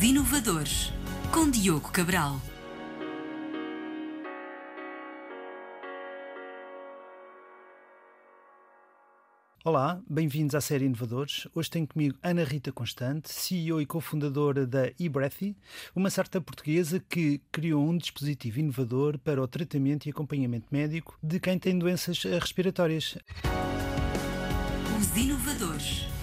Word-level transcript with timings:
Os 0.00 0.04
Inovadores, 0.04 0.90
com 1.30 1.50
Diogo 1.50 1.90
Cabral. 1.92 2.40
Olá, 9.62 10.00
bem-vindos 10.08 10.54
à 10.54 10.60
série 10.62 10.86
Inovadores. 10.86 11.46
Hoje 11.54 11.68
tenho 11.68 11.86
comigo 11.86 12.16
Ana 12.22 12.44
Rita 12.44 12.72
Constante, 12.72 13.30
CEO 13.30 13.78
e 13.78 13.84
cofundadora 13.84 14.66
da 14.66 14.90
eBreathy, 14.98 15.54
uma 15.94 16.08
startup 16.08 16.46
portuguesa 16.46 16.98
que 16.98 17.42
criou 17.52 17.86
um 17.86 17.98
dispositivo 17.98 18.58
inovador 18.58 19.18
para 19.18 19.42
o 19.42 19.46
tratamento 19.46 20.06
e 20.06 20.10
acompanhamento 20.10 20.68
médico 20.70 21.18
de 21.22 21.38
quem 21.38 21.58
tem 21.58 21.78
doenças 21.78 22.22
respiratórias. 22.22 23.18
Os 24.98 25.14
Inovadores. 25.14 26.19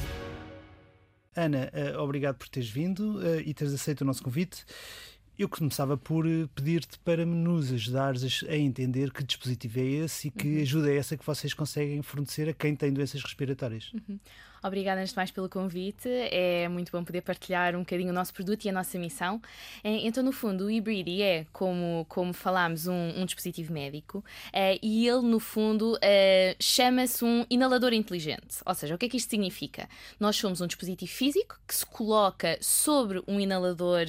Ana, 1.38 1.70
eh, 1.72 1.96
obrigado 1.96 2.36
por 2.36 2.50
teres 2.50 2.68
vindo 2.68 3.24
eh, 3.24 3.44
e 3.46 3.54
teres 3.54 3.72
aceito 3.72 4.02
o 4.02 4.06
nosso 4.06 4.24
convite. 4.24 4.66
Eu 5.38 5.48
começava 5.48 5.96
por 5.96 6.26
eh, 6.26 6.50
pedir-te 6.56 6.98
para 7.00 7.24
nos 7.28 7.72
ajudares 7.72 8.44
a 8.50 8.56
entender 8.56 9.12
que 9.14 9.24
dispositivo 9.24 9.80
é 9.80 9.84
esse 9.84 10.30
e 10.30 10.32
que 10.32 10.56
uhum. 10.56 10.62
ajuda 10.64 10.92
é 10.92 10.98
essa 10.98 11.16
que 11.16 11.24
vocês 11.24 11.54
conseguem 11.54 12.02
fornecer 12.02 12.50
a 12.50 12.54
quem 12.54 12.76
tem 12.76 12.92
doenças 12.92 13.22
respiratórias. 13.22 13.94
Uhum. 13.94 14.20
Obrigada, 14.64 15.02
antes 15.02 15.12
de 15.12 15.18
mais, 15.18 15.32
pelo 15.32 15.50
convite. 15.50 16.10
É 16.10 16.68
muito 16.68 16.92
bom 16.92 17.04
poder 17.04 17.22
partilhar 17.22 17.76
um 17.76 17.80
bocadinho 17.80 18.10
o 18.10 18.14
nosso 18.14 18.34
produto 18.34 18.66
e 18.66 18.70
a 18.70 18.72
nossa 18.72 18.98
missão. 18.98 19.42
É, 19.84 19.90
então, 20.06 20.24
no 20.24 20.32
fundo, 20.32 20.66
o 20.66 20.68
Hybridi 20.70 21.22
é, 21.22 21.46
como, 21.54 22.06
como 22.10 22.34
falámos, 22.34 22.88
um, 22.88 23.14
um 23.18 23.26
dispositivo 23.26 23.74
médico 23.74 24.24
é, 24.52 24.80
e 24.82 25.08
ele, 25.08 25.22
no 25.22 25.40
fundo, 25.40 25.98
é, 26.02 26.56
chama-se 26.60 27.24
um 27.24 27.46
inalador 27.50 27.94
inteligente. 27.94 28.58
Ou 28.66 28.74
seja, 28.74 28.96
o 28.96 28.98
que 28.98 29.06
é 29.06 29.10
que 29.10 29.18
isto 29.18 29.30
significa? 29.30 29.88
Nós 30.20 30.36
somos 30.36 30.62
um 30.62 30.68
dispositivo 30.68 31.12
físico 31.12 31.60
que 31.68 31.76
se 31.76 31.86
coloca 31.86 32.58
sobre 32.62 33.22
um 33.28 33.40
inalador 33.40 34.06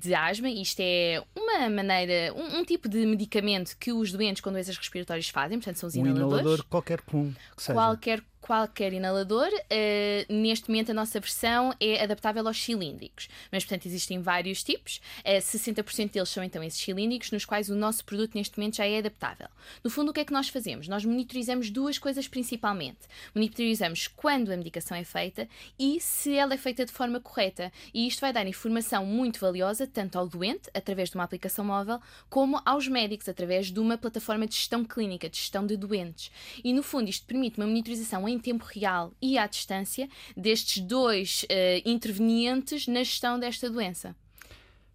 de 0.00 0.14
asma. 0.14 0.48
Isto 0.48 0.80
é 0.80 1.22
uma 1.36 1.68
maneira, 1.68 2.32
um, 2.34 2.60
um, 2.60 2.64
tipo 2.64 2.88
de 2.88 3.04
medicamento 3.06 3.76
que 3.78 3.92
os 3.92 4.12
doentes 4.12 4.40
com 4.40 4.52
doenças 4.52 4.76
respiratórias 4.76 5.28
fazem, 5.28 5.58
portanto, 5.58 5.76
são 5.76 5.88
os 5.88 5.94
um 5.94 6.00
inaladores. 6.00 6.40
inalador 6.42 6.64
qualquer 6.66 7.00
comum. 7.02 7.32
Que 7.56 7.62
seja. 7.62 7.74
Qualquer 7.74 8.22
qualquer 8.42 8.92
inalador. 8.92 9.48
Uh, 9.48 10.32
neste 10.32 10.68
momento, 10.68 10.90
a 10.90 10.94
nossa 10.94 11.18
versão 11.20 11.72
é 11.80 12.02
adaptável 12.02 12.46
aos 12.46 12.62
cilíndricos, 12.62 13.28
mas, 13.50 13.64
portanto, 13.64 13.86
existem 13.86 14.20
vários 14.20 14.62
tipos. 14.62 14.96
Uh, 15.18 15.22
eh, 15.24 15.38
60% 15.38 16.10
deles 16.10 16.28
são 16.28 16.42
então 16.42 16.62
esses 16.62 16.80
cilíndricos, 16.80 17.30
nos 17.30 17.44
quais 17.44 17.70
o 17.70 17.74
nosso 17.74 18.04
produto 18.04 18.34
neste 18.34 18.58
momento 18.58 18.76
já 18.76 18.86
é 18.86 18.98
adaptável. 18.98 19.48
No 19.82 19.88
fundo, 19.88 20.10
o 20.10 20.12
que 20.12 20.20
é 20.20 20.24
que 20.24 20.32
nós 20.32 20.48
fazemos? 20.48 20.88
Nós 20.88 21.04
monitorizamos 21.04 21.70
duas 21.70 21.98
coisas 21.98 22.26
principalmente. 22.26 22.98
Monitorizamos 23.34 24.08
quando 24.08 24.50
a 24.50 24.56
medicação 24.56 24.96
é 24.96 25.04
feita 25.04 25.48
e 25.78 26.00
se 26.00 26.34
ela 26.34 26.54
é 26.54 26.58
feita 26.58 26.84
de 26.84 26.92
forma 26.92 27.20
correta. 27.20 27.72
E 27.94 28.08
isto 28.08 28.20
vai 28.20 28.32
dar 28.32 28.46
informação 28.46 29.06
muito 29.06 29.38
valiosa 29.38 29.86
tanto 29.86 30.18
ao 30.18 30.26
doente, 30.26 30.68
através 30.74 31.10
de 31.10 31.14
uma 31.14 31.24
aplicação 31.24 31.64
móvel, 31.64 32.00
como 32.28 32.60
aos 32.64 32.88
médicos, 32.88 33.28
através 33.28 33.70
de 33.70 33.78
uma 33.78 33.96
plataforma 33.96 34.46
de 34.46 34.56
gestão 34.56 34.84
clínica, 34.84 35.30
de 35.30 35.36
gestão 35.36 35.64
de 35.64 35.76
doentes. 35.76 36.32
E, 36.64 36.72
no 36.72 36.82
fundo, 36.82 37.08
isto 37.08 37.24
permite 37.24 37.58
uma 37.58 37.66
monitorização 37.66 38.31
em 38.32 38.38
tempo 38.38 38.64
real 38.64 39.12
e 39.20 39.38
à 39.38 39.46
distância 39.46 40.08
destes 40.36 40.82
dois 40.82 41.44
uh, 41.44 41.88
intervenientes 41.88 42.86
na 42.86 43.02
gestão 43.02 43.38
desta 43.38 43.68
doença. 43.70 44.16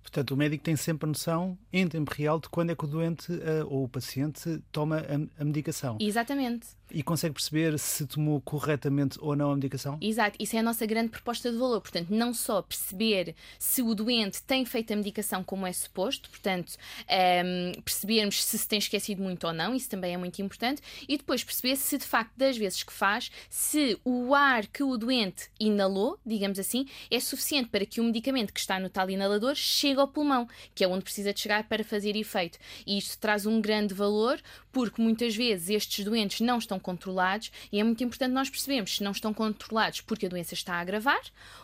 Portanto, 0.02 0.32
o 0.32 0.38
médico 0.38 0.64
tem 0.64 0.76
sempre 0.78 1.06
noção, 1.08 1.58
em 1.72 1.86
tempo 1.86 2.14
real, 2.14 2.40
de 2.40 2.48
quando 2.48 2.70
é 2.70 2.76
que 2.76 2.86
o 2.86 2.88
doente 2.88 3.32
uh, 3.32 3.68
ou 3.68 3.84
o 3.84 3.90
paciente 3.90 4.62
toma 4.72 5.00
a, 5.00 5.42
a 5.42 5.46
medicação. 5.46 5.98
Exatamente. 6.00 6.77
E 6.92 7.04
consegue 7.04 7.34
perceber 7.34 7.78
se 7.80 8.06
tomou 8.06 8.40
corretamente 8.42 9.18
ou 9.22 9.36
não 9.36 9.52
a 9.52 9.56
medicação? 9.56 9.98
Exato, 10.02 10.38
isso 10.40 10.56
é 10.56 10.60
a 10.60 10.64
nossa 10.64 10.86
grande 10.86 11.10
proposta 11.10 11.52
de 11.52 11.58
valor. 11.58 11.82
Portanto, 11.82 12.10
não 12.10 12.34
só 12.34 12.62
perceber 12.62 13.36
se 13.58 13.82
o 13.82 13.94
doente 13.94 14.42
tem 14.44 14.66
feito 14.66 14.94
a 14.94 14.96
medicação 14.96 15.44
como 15.44 15.66
é 15.66 15.74
suposto, 15.74 16.30
portanto, 16.30 16.76
um, 17.10 17.14
ehm, 17.14 17.82
percebermos 17.82 18.44
se 18.44 18.58
se 18.58 18.68
tem 18.68 18.80
esquecido 18.80 19.22
muito 19.22 19.48
ou 19.48 19.54
não, 19.54 19.74
isso 19.74 19.90
também 19.90 20.14
é 20.14 20.18
muito 20.18 20.42
importante, 20.42 20.82
e 21.08 21.18
depois 21.18 21.44
perceber 21.44 21.76
se 21.76 21.98
de 21.98 22.06
facto, 22.06 22.32
das 22.36 22.58
vezes 22.58 22.84
que 22.84 22.94
faz, 22.94 23.32
se 23.50 24.00
o 24.04 24.34
ar 24.34 24.68
que 24.68 24.84
o 24.84 24.98
doente 24.98 25.50
inalou, 25.60 26.20
digamos 26.26 26.60
assim, 26.60 26.88
é 27.10 27.20
suficiente 27.20 27.70
para 27.70 27.86
que 27.86 28.02
o 28.02 28.04
medicamento 28.04 28.54
que 28.54 28.60
está 28.60 28.80
no 28.80 28.90
tal 28.90 29.10
inalador 29.10 29.56
chegue 29.56 30.00
ao 30.00 30.08
pulmão, 30.08 30.48
que 30.74 30.84
é 30.84 30.88
onde 30.88 31.04
precisa 31.04 31.34
de 31.34 31.40
chegar 31.40 31.68
para 31.68 31.84
fazer 31.84 32.16
efeito. 32.16 32.58
E 32.86 32.98
isto 32.98 33.18
traz 33.18 33.46
um 33.46 33.62
grande 33.62 33.94
valor, 33.94 34.40
porque 34.72 35.02
muitas 35.02 35.36
vezes 35.36 35.70
estes 35.70 36.04
doentes 36.06 36.42
não 36.42 36.58
estão 36.58 36.77
controlados 36.80 37.52
e 37.72 37.80
é 37.80 37.84
muito 37.84 38.04
importante 38.04 38.32
nós 38.32 38.50
percebermos 38.50 38.98
se 38.98 39.04
não 39.04 39.12
estão 39.12 39.34
controlados 39.34 40.02
porque 40.02 40.26
a 40.26 40.30
doença 40.30 40.54
está 40.54 40.76
a 40.76 40.80
agravar, 40.80 41.22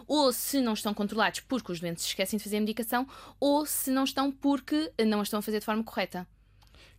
ou 0.07 0.31
se 0.31 0.61
não 0.61 0.73
estão 0.73 0.93
controlados 0.93 1.41
porque 1.41 1.71
os 1.71 1.79
doentes 1.79 2.05
esquecem 2.05 2.37
de 2.37 2.43
fazer 2.43 2.57
a 2.57 2.61
medicação, 2.61 3.07
ou 3.39 3.65
se 3.65 3.91
não 3.91 4.03
estão 4.03 4.31
porque 4.31 4.91
não 5.05 5.19
a 5.19 5.23
estão 5.23 5.39
a 5.39 5.41
fazer 5.41 5.59
de 5.59 5.65
forma 5.65 5.83
correta. 5.83 6.27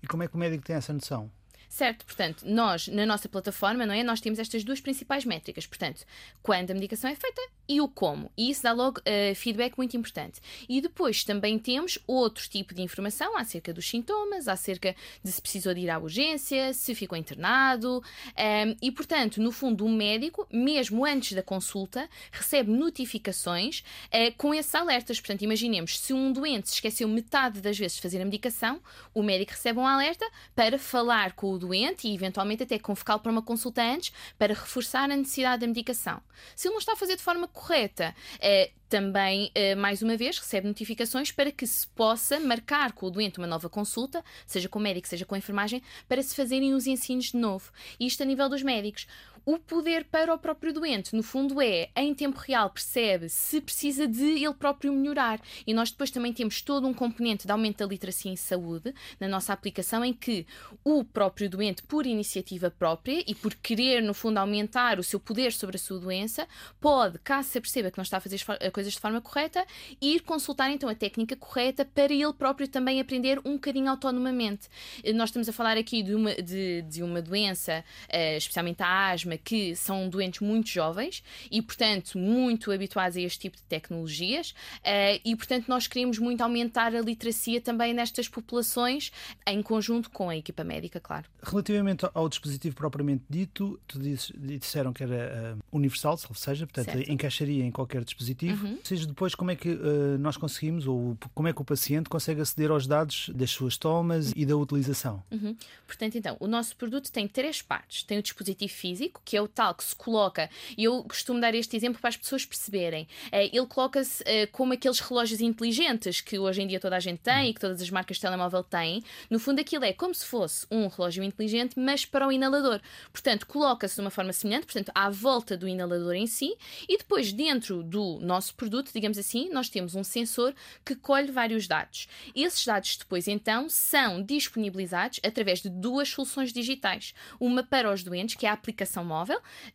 E 0.02 0.06
como 0.06 0.22
é 0.22 0.28
que 0.28 0.34
o 0.34 0.38
médico 0.38 0.64
tem 0.64 0.76
essa 0.76 0.92
noção? 0.92 1.30
Certo, 1.74 2.06
portanto, 2.06 2.44
nós, 2.46 2.86
na 2.86 3.04
nossa 3.04 3.28
plataforma, 3.28 3.84
não 3.84 3.92
é? 3.92 4.04
Nós 4.04 4.20
temos 4.20 4.38
estas 4.38 4.62
duas 4.62 4.80
principais 4.80 5.24
métricas. 5.24 5.66
Portanto, 5.66 6.04
quando 6.40 6.70
a 6.70 6.74
medicação 6.74 7.10
é 7.10 7.16
feita 7.16 7.42
e 7.68 7.80
o 7.80 7.88
como. 7.88 8.30
E 8.36 8.48
isso 8.48 8.62
dá 8.62 8.72
logo 8.72 9.00
uh, 9.00 9.34
feedback 9.34 9.76
muito 9.76 9.96
importante. 9.96 10.40
E 10.68 10.80
depois 10.80 11.24
também 11.24 11.58
temos 11.58 11.98
outro 12.06 12.48
tipo 12.48 12.72
de 12.72 12.80
informação 12.80 13.36
acerca 13.36 13.72
dos 13.72 13.88
sintomas, 13.88 14.46
acerca 14.46 14.94
de 15.20 15.32
se 15.32 15.42
precisou 15.42 15.74
de 15.74 15.80
ir 15.80 15.90
à 15.90 15.98
urgência, 15.98 16.72
se 16.72 16.94
ficou 16.94 17.18
internado. 17.18 17.98
Um, 17.98 18.76
e, 18.80 18.92
portanto, 18.92 19.42
no 19.42 19.50
fundo, 19.50 19.84
o 19.84 19.88
médico, 19.88 20.46
mesmo 20.52 21.04
antes 21.04 21.32
da 21.32 21.42
consulta, 21.42 22.08
recebe 22.30 22.70
notificações 22.70 23.80
uh, 23.80 24.32
com 24.36 24.54
esses 24.54 24.72
alertas. 24.76 25.18
Portanto, 25.18 25.42
imaginemos, 25.42 25.98
se 25.98 26.12
um 26.12 26.32
doente 26.32 26.68
se 26.68 26.74
esqueceu 26.74 27.08
metade 27.08 27.60
das 27.60 27.76
vezes 27.76 27.96
de 27.96 28.02
fazer 28.02 28.22
a 28.22 28.24
medicação, 28.24 28.80
o 29.12 29.24
médico 29.24 29.50
recebe 29.50 29.80
um 29.80 29.86
alerta 29.88 30.24
para 30.54 30.78
falar 30.78 31.32
com 31.32 31.52
o 31.52 31.63
doente 31.66 32.08
e 32.08 32.14
eventualmente 32.14 32.62
até 32.62 32.78
convocá-lo 32.78 33.20
para 33.20 33.32
uma 33.32 33.42
consulta 33.42 33.82
antes 33.82 34.12
para 34.38 34.54
reforçar 34.54 35.10
a 35.10 35.16
necessidade 35.16 35.60
da 35.60 35.66
medicação. 35.66 36.20
Se 36.54 36.68
ele 36.68 36.72
não 36.72 36.78
está 36.78 36.92
a 36.92 36.96
fazer 36.96 37.16
de 37.16 37.22
forma 37.22 37.48
correta, 37.48 38.14
é, 38.40 38.70
também, 38.88 39.50
eh, 39.56 39.74
mais 39.74 40.02
uma 40.02 40.16
vez, 40.16 40.38
recebe 40.38 40.68
notificações 40.68 41.32
para 41.32 41.50
que 41.50 41.66
se 41.66 41.84
possa 41.88 42.38
marcar 42.38 42.92
com 42.92 43.06
o 43.06 43.10
doente 43.10 43.38
uma 43.38 43.46
nova 43.46 43.68
consulta, 43.68 44.24
seja 44.46 44.68
com 44.68 44.78
o 44.78 44.82
médico, 44.82 45.08
seja 45.08 45.24
com 45.24 45.34
a 45.34 45.38
enfermagem, 45.38 45.82
para 46.08 46.22
se 46.22 46.34
fazerem 46.36 46.74
os 46.74 46.86
ensinos 46.86 47.32
de 47.32 47.36
novo. 47.36 47.72
Isto 47.98 48.22
a 48.22 48.26
nível 48.26 48.48
dos 48.48 48.62
médicos. 48.62 49.08
O 49.46 49.58
poder 49.58 50.04
para 50.04 50.32
o 50.32 50.38
próprio 50.38 50.72
doente, 50.72 51.14
no 51.14 51.22
fundo, 51.22 51.60
é 51.60 51.90
em 51.96 52.14
tempo 52.14 52.38
real 52.38 52.70
percebe 52.70 53.28
se 53.28 53.60
precisa 53.60 54.06
de 54.06 54.24
ele 54.24 54.54
próprio 54.54 54.92
melhorar. 54.92 55.38
E 55.66 55.74
nós 55.74 55.90
depois 55.90 56.10
também 56.10 56.32
temos 56.32 56.62
todo 56.62 56.86
um 56.86 56.94
componente 56.94 57.46
de 57.46 57.52
aumento 57.52 57.78
da 57.78 57.86
literacia 57.86 58.32
em 58.32 58.36
saúde 58.36 58.94
na 59.20 59.28
nossa 59.28 59.52
aplicação, 59.52 60.02
em 60.02 60.14
que 60.14 60.46
o 60.82 61.04
próprio 61.04 61.50
doente, 61.50 61.82
por 61.82 62.06
iniciativa 62.06 62.70
própria 62.70 63.22
e 63.26 63.34
por 63.34 63.54
querer, 63.54 64.02
no 64.02 64.14
fundo, 64.14 64.38
aumentar 64.38 64.98
o 64.98 65.02
seu 65.02 65.20
poder 65.20 65.52
sobre 65.52 65.76
a 65.76 65.78
sua 65.78 65.98
doença, 65.98 66.48
pode, 66.80 67.18
caso 67.18 67.50
se 67.50 67.60
perceba 67.60 67.90
que 67.90 67.98
não 67.98 68.02
está 68.02 68.16
a 68.16 68.20
fazer 68.20 68.40
coisas 68.72 68.94
de 68.94 69.00
forma 69.00 69.20
correta, 69.20 69.66
ir 70.00 70.20
consultar 70.20 70.70
então 70.70 70.88
a 70.88 70.94
técnica 70.94 71.36
correta 71.36 71.84
para 71.84 72.12
ele 72.12 72.32
próprio 72.32 72.66
também 72.66 72.98
aprender 72.98 73.38
um 73.44 73.54
bocadinho 73.54 73.90
autonomamente. 73.90 74.68
Nós 75.14 75.28
estamos 75.28 75.48
a 75.48 75.52
falar 75.52 75.76
aqui 75.76 76.02
de 76.02 76.14
uma, 76.14 76.34
de, 76.34 76.82
de 76.82 77.02
uma 77.02 77.20
doença, 77.20 77.84
uh, 78.08 78.36
especialmente 78.36 78.82
a 78.82 79.10
asma 79.10 79.33
que 79.38 79.74
são 79.76 80.08
doentes 80.08 80.40
muito 80.40 80.68
jovens 80.68 81.22
e, 81.50 81.60
portanto, 81.62 82.18
muito 82.18 82.70
habituados 82.70 83.16
a 83.16 83.20
este 83.20 83.40
tipo 83.40 83.56
de 83.56 83.62
tecnologias 83.64 84.50
uh, 84.50 85.20
e, 85.24 85.34
portanto, 85.36 85.66
nós 85.68 85.86
queremos 85.86 86.18
muito 86.18 86.40
aumentar 86.42 86.94
a 86.94 87.00
literacia 87.00 87.60
também 87.60 87.94
nestas 87.94 88.28
populações 88.28 89.12
em 89.46 89.62
conjunto 89.62 90.10
com 90.10 90.28
a 90.28 90.36
equipa 90.36 90.64
médica, 90.64 91.00
claro. 91.00 91.26
Relativamente 91.42 92.06
ao 92.12 92.28
dispositivo 92.28 92.76
propriamente 92.76 93.24
dito, 93.28 93.80
tu 93.86 93.98
disseram 93.98 94.92
que 94.92 95.02
era 95.02 95.56
uh, 95.56 95.76
universal, 95.76 96.18
ou 96.28 96.34
seja, 96.34 96.66
portanto, 96.66 96.92
certo. 96.92 97.10
encaixaria 97.10 97.64
em 97.64 97.70
qualquer 97.70 98.04
dispositivo. 98.04 98.66
Uhum. 98.66 98.78
Seja 98.82 99.06
depois 99.06 99.34
como 99.34 99.50
é 99.50 99.56
que 99.56 99.70
uh, 99.70 100.18
nós 100.18 100.36
conseguimos 100.36 100.86
ou 100.86 101.16
como 101.34 101.48
é 101.48 101.52
que 101.52 101.60
o 101.60 101.64
paciente 101.64 102.08
consegue 102.08 102.40
aceder 102.40 102.70
aos 102.70 102.86
dados 102.86 103.30
das 103.34 103.50
suas 103.50 103.76
tomas 103.76 104.32
e 104.34 104.44
da 104.44 104.56
utilização. 104.56 105.22
Uhum. 105.30 105.56
Portanto, 105.86 106.16
então, 106.16 106.36
o 106.40 106.46
nosso 106.46 106.76
produto 106.76 107.10
tem 107.10 107.26
três 107.26 107.62
partes. 107.62 108.02
Tem 108.02 108.18
o 108.18 108.22
dispositivo 108.22 108.72
físico, 108.72 109.20
que 109.24 109.36
é 109.36 109.42
o 109.42 109.48
tal 109.48 109.74
que 109.74 109.84
se 109.84 109.94
coloca, 109.94 110.50
e 110.76 110.84
eu 110.84 111.02
costumo 111.04 111.40
dar 111.40 111.54
este 111.54 111.76
exemplo 111.76 112.00
para 112.00 112.08
as 112.08 112.16
pessoas 112.16 112.44
perceberem. 112.44 113.04
Uh, 113.26 113.50
ele 113.52 113.66
coloca-se 113.66 114.22
uh, 114.22 114.50
como 114.52 114.72
aqueles 114.72 115.00
relógios 115.00 115.40
inteligentes 115.40 116.20
que 116.20 116.38
hoje 116.38 116.62
em 116.62 116.66
dia 116.66 116.80
toda 116.80 116.96
a 116.96 117.00
gente 117.00 117.20
tem 117.20 117.50
e 117.50 117.54
que 117.54 117.60
todas 117.60 117.80
as 117.80 117.90
marcas 117.90 118.16
de 118.16 118.22
telemóvel 118.22 118.62
têm. 118.62 119.02
No 119.30 119.38
fundo, 119.38 119.60
aquilo 119.60 119.84
é 119.84 119.92
como 119.92 120.14
se 120.14 120.26
fosse 120.26 120.66
um 120.70 120.88
relógio 120.88 121.22
inteligente, 121.22 121.78
mas 121.78 122.04
para 122.04 122.26
o 122.26 122.32
inalador. 122.32 122.80
Portanto, 123.12 123.46
coloca-se 123.46 123.94
de 123.94 124.00
uma 124.00 124.10
forma 124.10 124.32
semelhante, 124.32 124.66
portanto, 124.66 124.90
à 124.94 125.10
volta 125.10 125.56
do 125.56 125.68
inalador 125.68 126.14
em 126.14 126.26
si, 126.26 126.56
e 126.88 126.98
depois 126.98 127.32
dentro 127.32 127.82
do 127.82 128.18
nosso 128.20 128.54
produto, 128.54 128.90
digamos 128.92 129.18
assim, 129.18 129.48
nós 129.50 129.68
temos 129.68 129.94
um 129.94 130.04
sensor 130.04 130.54
que 130.84 130.94
colhe 130.94 131.30
vários 131.30 131.66
dados. 131.66 132.08
Esses 132.34 132.64
dados 132.64 132.96
depois, 132.96 133.28
então, 133.28 133.68
são 133.68 134.22
disponibilizados 134.22 135.20
através 135.24 135.60
de 135.60 135.68
duas 135.68 136.08
soluções 136.08 136.52
digitais. 136.52 137.14
Uma 137.38 137.62
para 137.62 137.92
os 137.92 138.02
doentes, 138.02 138.34
que 138.34 138.46
é 138.46 138.48
a 138.48 138.52
aplicação 138.52 139.04
móvel, 139.04 139.13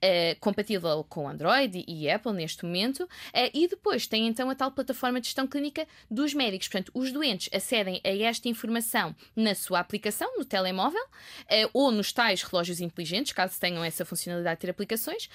eh, 0.01 0.35
compatível 0.39 1.05
com 1.07 1.27
Android 1.27 1.83
e 1.87 2.09
Apple 2.09 2.33
neste 2.33 2.65
momento, 2.65 3.07
eh, 3.33 3.51
e 3.53 3.67
depois 3.67 4.07
tem 4.07 4.27
então 4.27 4.49
a 4.49 4.55
tal 4.55 4.71
plataforma 4.71 5.19
de 5.19 5.27
gestão 5.27 5.47
clínica 5.47 5.87
dos 6.09 6.33
médicos. 6.33 6.67
Portanto, 6.67 6.91
os 6.93 7.11
doentes 7.11 7.49
acedem 7.53 8.01
a 8.03 8.09
esta 8.09 8.49
informação 8.49 9.15
na 9.35 9.55
sua 9.55 9.79
aplicação, 9.79 10.37
no 10.37 10.45
telemóvel, 10.45 11.03
eh, 11.47 11.69
ou 11.73 11.91
nos 11.91 12.11
tais 12.11 12.43
relógios 12.43 12.81
inteligentes, 12.81 13.33
caso 13.33 13.59
tenham 13.59 13.83
essa 13.83 14.05
funcionalidade 14.05 14.57
de 14.57 14.61
ter 14.61 14.71
aplicações, 14.71 15.29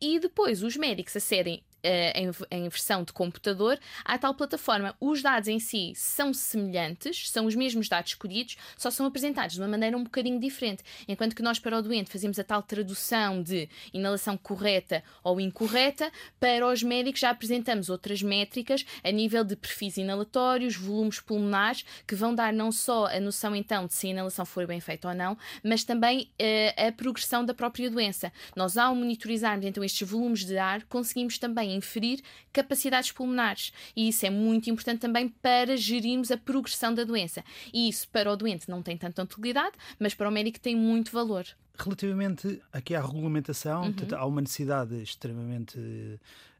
e 0.00 0.18
depois 0.18 0.62
os 0.62 0.76
médicos 0.76 1.16
acedem 1.16 1.62
em, 1.82 2.30
em, 2.50 2.68
versão 2.68 3.02
de 3.02 3.12
computador 3.12 3.78
à 4.04 4.18
tal 4.18 4.34
plataforma. 4.34 4.94
Os 5.00 5.22
dados 5.22 5.48
em 5.48 5.58
si 5.58 5.92
são 5.94 6.32
semelhantes, 6.32 7.30
são 7.30 7.46
os 7.46 7.54
mesmos 7.54 7.88
dados 7.88 8.12
escolhidos, 8.12 8.56
só 8.76 8.90
são 8.90 9.06
apresentados 9.06 9.54
de 9.54 9.60
uma 9.60 9.68
maneira 9.68 9.96
um 9.96 10.04
bocadinho 10.04 10.38
diferente. 10.38 10.82
Enquanto 11.08 11.34
que 11.34 11.42
nós, 11.42 11.58
para 11.58 11.78
o 11.78 11.82
doente, 11.82 12.10
fazemos 12.10 12.38
a 12.38 12.44
tal 12.44 12.62
tradução 12.62 13.42
de 13.42 13.68
inalação 13.92 14.36
correta 14.36 15.02
ou 15.22 15.40
incorreta, 15.40 16.10
para 16.38 16.66
os 16.66 16.82
médicos 16.82 17.20
já 17.20 17.30
apresentamos 17.30 17.88
outras 17.88 18.22
métricas 18.22 18.84
a 19.02 19.10
nível 19.10 19.44
de 19.44 19.56
perfis 19.56 19.96
inalatórios, 19.96 20.76
volumes 20.76 21.20
pulmonares, 21.20 21.84
que 22.06 22.14
vão 22.14 22.34
dar 22.34 22.52
não 22.52 22.72
só 22.72 23.06
a 23.06 23.20
noção 23.20 23.54
então 23.54 23.86
de 23.86 23.94
se 23.94 24.06
a 24.06 24.10
inalação 24.10 24.44
foi 24.44 24.66
bem 24.66 24.80
feita 24.80 25.08
ou 25.08 25.14
não, 25.14 25.36
mas 25.62 25.84
também 25.84 26.30
uh, 26.40 26.88
a 26.88 26.92
progressão 26.92 27.44
da 27.44 27.54
própria 27.54 27.90
doença. 27.90 28.32
Nós, 28.54 28.76
ao 28.76 28.94
monitorizarmos 28.94 29.64
então 29.64 29.82
estes 29.82 30.08
volumes 30.08 30.44
de 30.44 30.58
ar, 30.58 30.82
conseguimos 30.84 31.38
também 31.38 31.69
inferir 31.74 32.20
capacidades 32.52 33.12
pulmonares. 33.12 33.72
E 33.94 34.08
isso 34.08 34.26
é 34.26 34.30
muito 34.30 34.70
importante 34.70 35.00
também 35.00 35.28
para 35.28 35.76
gerirmos 35.76 36.30
a 36.30 36.36
progressão 36.36 36.94
da 36.94 37.04
doença. 37.04 37.44
E 37.72 37.88
isso 37.88 38.08
para 38.08 38.32
o 38.32 38.36
doente 38.36 38.68
não 38.68 38.82
tem 38.82 38.96
tanta 38.96 39.22
utilidade, 39.22 39.76
mas 39.98 40.14
para 40.14 40.28
o 40.28 40.32
médico 40.32 40.60
tem 40.60 40.76
muito 40.76 41.12
valor. 41.12 41.46
Relativamente 41.78 42.60
aqui 42.72 42.94
à 42.94 43.00
regulamentação, 43.00 43.84
uhum. 43.84 43.94
há 44.16 44.26
uma 44.26 44.42
necessidade 44.42 45.02
extremamente 45.02 45.78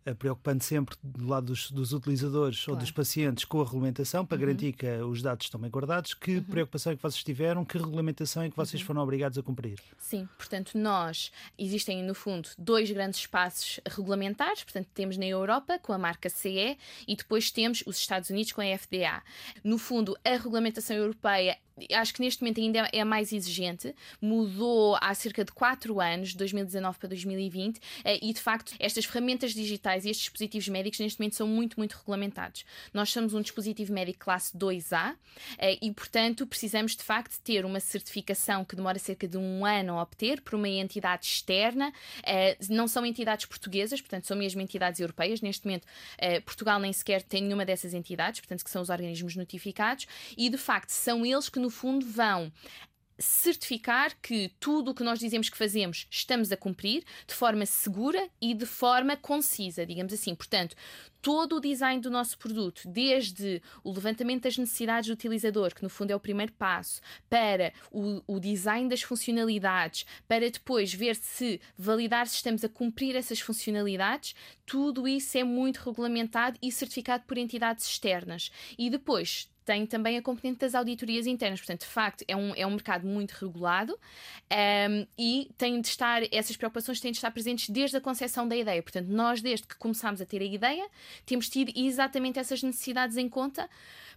eh, 0.04 0.14
preocupante 0.14 0.64
sempre 0.64 0.96
do 1.02 1.26
lado 1.26 1.46
dos, 1.46 1.70
dos 1.70 1.92
utilizadores 1.92 2.64
claro. 2.64 2.72
ou 2.72 2.78
dos 2.78 2.90
pacientes 2.90 3.44
com 3.44 3.60
a 3.60 3.64
regulamentação 3.64 4.24
para 4.24 4.36
uhum. 4.36 4.40
garantir 4.40 4.72
que 4.72 4.86
os 4.86 5.20
dados 5.20 5.46
estão 5.46 5.60
bem 5.60 5.70
guardados. 5.70 6.14
Que 6.14 6.36
uhum. 6.36 6.42
preocupação 6.42 6.92
é 6.92 6.96
que 6.96 7.02
vocês 7.02 7.22
tiveram? 7.22 7.64
Que 7.64 7.76
regulamentação 7.76 8.42
é 8.42 8.50
que 8.50 8.56
vocês 8.56 8.80
uhum. 8.80 8.86
foram 8.86 9.02
obrigados 9.02 9.36
a 9.36 9.42
cumprir? 9.42 9.78
Sim, 9.98 10.28
portanto, 10.36 10.78
nós 10.78 11.30
existem 11.58 12.02
no 12.02 12.14
fundo 12.14 12.48
dois 12.58 12.90
grandes 12.90 13.20
espaços 13.20 13.80
regulamentares. 13.86 14.64
Portanto, 14.64 14.88
temos 14.94 15.16
na 15.16 15.26
Europa 15.26 15.78
com 15.78 15.92
a 15.92 15.98
marca 15.98 16.30
CE 16.30 16.78
e 17.06 17.16
depois 17.16 17.50
temos 17.50 17.82
os 17.86 17.96
Estados 17.96 18.30
Unidos 18.30 18.52
com 18.52 18.60
a 18.60 18.78
FDA. 18.78 19.22
No 19.62 19.78
fundo, 19.78 20.16
a 20.24 20.30
regulamentação 20.30 20.96
europeia 20.96 21.58
acho 21.94 22.14
que 22.14 22.20
neste 22.20 22.42
momento 22.42 22.60
ainda 22.60 22.88
é 22.92 23.04
mais 23.04 23.32
exigente, 23.32 23.94
mudou 24.20 24.96
há 25.00 25.12
cerca 25.14 25.44
de 25.44 25.52
4 25.52 26.00
anos, 26.00 26.30
de 26.30 26.36
2019 26.36 26.98
para 26.98 27.08
2020, 27.08 27.80
eh, 28.04 28.18
e 28.22 28.32
de 28.32 28.40
facto 28.40 28.74
estas 28.78 29.04
ferramentas 29.04 29.52
digitais 29.52 30.04
e 30.04 30.10
estes 30.10 30.24
dispositivos 30.24 30.68
médicos 30.68 31.00
neste 31.00 31.18
momento 31.18 31.36
são 31.36 31.46
muito, 31.46 31.78
muito 31.78 31.94
regulamentados. 31.94 32.64
Nós 32.92 33.10
somos 33.10 33.34
um 33.34 33.40
dispositivo 33.40 33.92
médico 33.92 34.20
classe 34.20 34.56
2A 34.56 35.14
eh, 35.58 35.78
e, 35.80 35.92
portanto, 35.92 36.46
precisamos 36.46 36.96
de 36.96 37.02
facto 37.02 37.40
ter 37.42 37.64
uma 37.64 37.80
certificação 37.80 38.64
que 38.64 38.76
demora 38.76 38.98
cerca 38.98 39.26
de 39.26 39.36
um 39.36 39.64
ano 39.64 39.98
a 39.98 40.02
obter 40.02 40.40
por 40.40 40.54
uma 40.54 40.68
entidade 40.68 41.26
externa. 41.26 41.92
Eh, 42.24 42.56
não 42.68 42.86
são 42.86 43.04
entidades 43.06 43.46
portuguesas, 43.46 44.00
portanto, 44.00 44.26
são 44.26 44.36
mesmo 44.36 44.60
entidades 44.60 45.00
europeias. 45.00 45.40
Neste 45.40 45.66
momento, 45.66 45.86
Portugal 46.44 46.78
nem 46.78 46.92
sequer 46.92 47.22
tem 47.22 47.42
nenhuma 47.42 47.64
dessas 47.64 47.94
entidades, 47.94 48.40
portanto, 48.40 48.64
que 48.64 48.70
são 48.70 48.82
os 48.82 48.90
organismos 48.90 49.36
notificados, 49.36 50.06
e 50.36 50.48
de 50.50 50.58
facto 50.58 50.90
são 50.90 51.24
eles 51.24 51.48
que, 51.48 51.58
no 51.58 51.69
fundo, 51.70 52.06
vão 52.06 52.52
certificar 53.20 54.16
que 54.20 54.50
tudo 54.58 54.90
o 54.90 54.94
que 54.94 55.04
nós 55.04 55.18
dizemos 55.18 55.50
que 55.50 55.56
fazemos 55.56 56.06
estamos 56.10 56.50
a 56.50 56.56
cumprir 56.56 57.04
de 57.26 57.34
forma 57.34 57.66
segura 57.66 58.28
e 58.40 58.54
de 58.54 58.64
forma 58.64 59.16
concisa, 59.16 59.84
digamos 59.84 60.12
assim. 60.12 60.34
Portanto, 60.34 60.74
todo 61.20 61.56
o 61.56 61.60
design 61.60 62.00
do 62.00 62.10
nosso 62.10 62.38
produto, 62.38 62.88
desde 62.88 63.60
o 63.84 63.92
levantamento 63.92 64.44
das 64.44 64.56
necessidades 64.56 65.08
do 65.08 65.12
utilizador, 65.12 65.74
que 65.74 65.82
no 65.82 65.90
fundo 65.90 66.10
é 66.10 66.16
o 66.16 66.20
primeiro 66.20 66.52
passo, 66.52 67.02
para 67.28 67.74
o, 67.92 68.22
o 68.26 68.40
design 68.40 68.88
das 68.88 69.02
funcionalidades, 69.02 70.06
para 70.26 70.50
depois 70.50 70.94
ver 70.94 71.14
se 71.14 71.60
validar 71.76 72.26
se 72.26 72.36
estamos 72.36 72.64
a 72.64 72.70
cumprir 72.70 73.14
essas 73.14 73.40
funcionalidades, 73.40 74.34
tudo 74.64 75.06
isso 75.06 75.36
é 75.36 75.44
muito 75.44 75.78
regulamentado 75.78 76.58
e 76.62 76.72
certificado 76.72 77.24
por 77.26 77.36
entidades 77.36 77.86
externas. 77.86 78.50
E 78.78 78.88
depois 78.88 79.50
tem 79.70 79.86
também 79.86 80.18
a 80.18 80.22
componente 80.22 80.58
das 80.58 80.74
auditorias 80.74 81.28
internas. 81.28 81.60
Portanto, 81.60 81.82
de 81.82 81.86
facto, 81.86 82.24
é 82.26 82.34
um, 82.34 82.52
é 82.56 82.66
um 82.66 82.70
mercado 82.70 83.06
muito 83.06 83.30
regulado 83.32 83.96
um, 84.50 85.06
e 85.16 85.48
tem 85.56 85.80
de 85.80 85.86
estar, 85.86 86.22
essas 86.32 86.56
preocupações 86.56 86.98
têm 86.98 87.12
de 87.12 87.18
estar 87.18 87.30
presentes 87.30 87.70
desde 87.70 87.96
a 87.96 88.00
concepção 88.00 88.48
da 88.48 88.56
ideia. 88.56 88.82
Portanto, 88.82 89.06
nós, 89.06 89.40
desde 89.40 89.68
que 89.68 89.76
começámos 89.76 90.20
a 90.20 90.26
ter 90.26 90.42
a 90.42 90.44
ideia, 90.44 90.88
temos 91.24 91.48
tido 91.48 91.72
exatamente 91.76 92.36
essas 92.40 92.64
necessidades 92.64 93.16
em 93.16 93.28
conta 93.28 93.70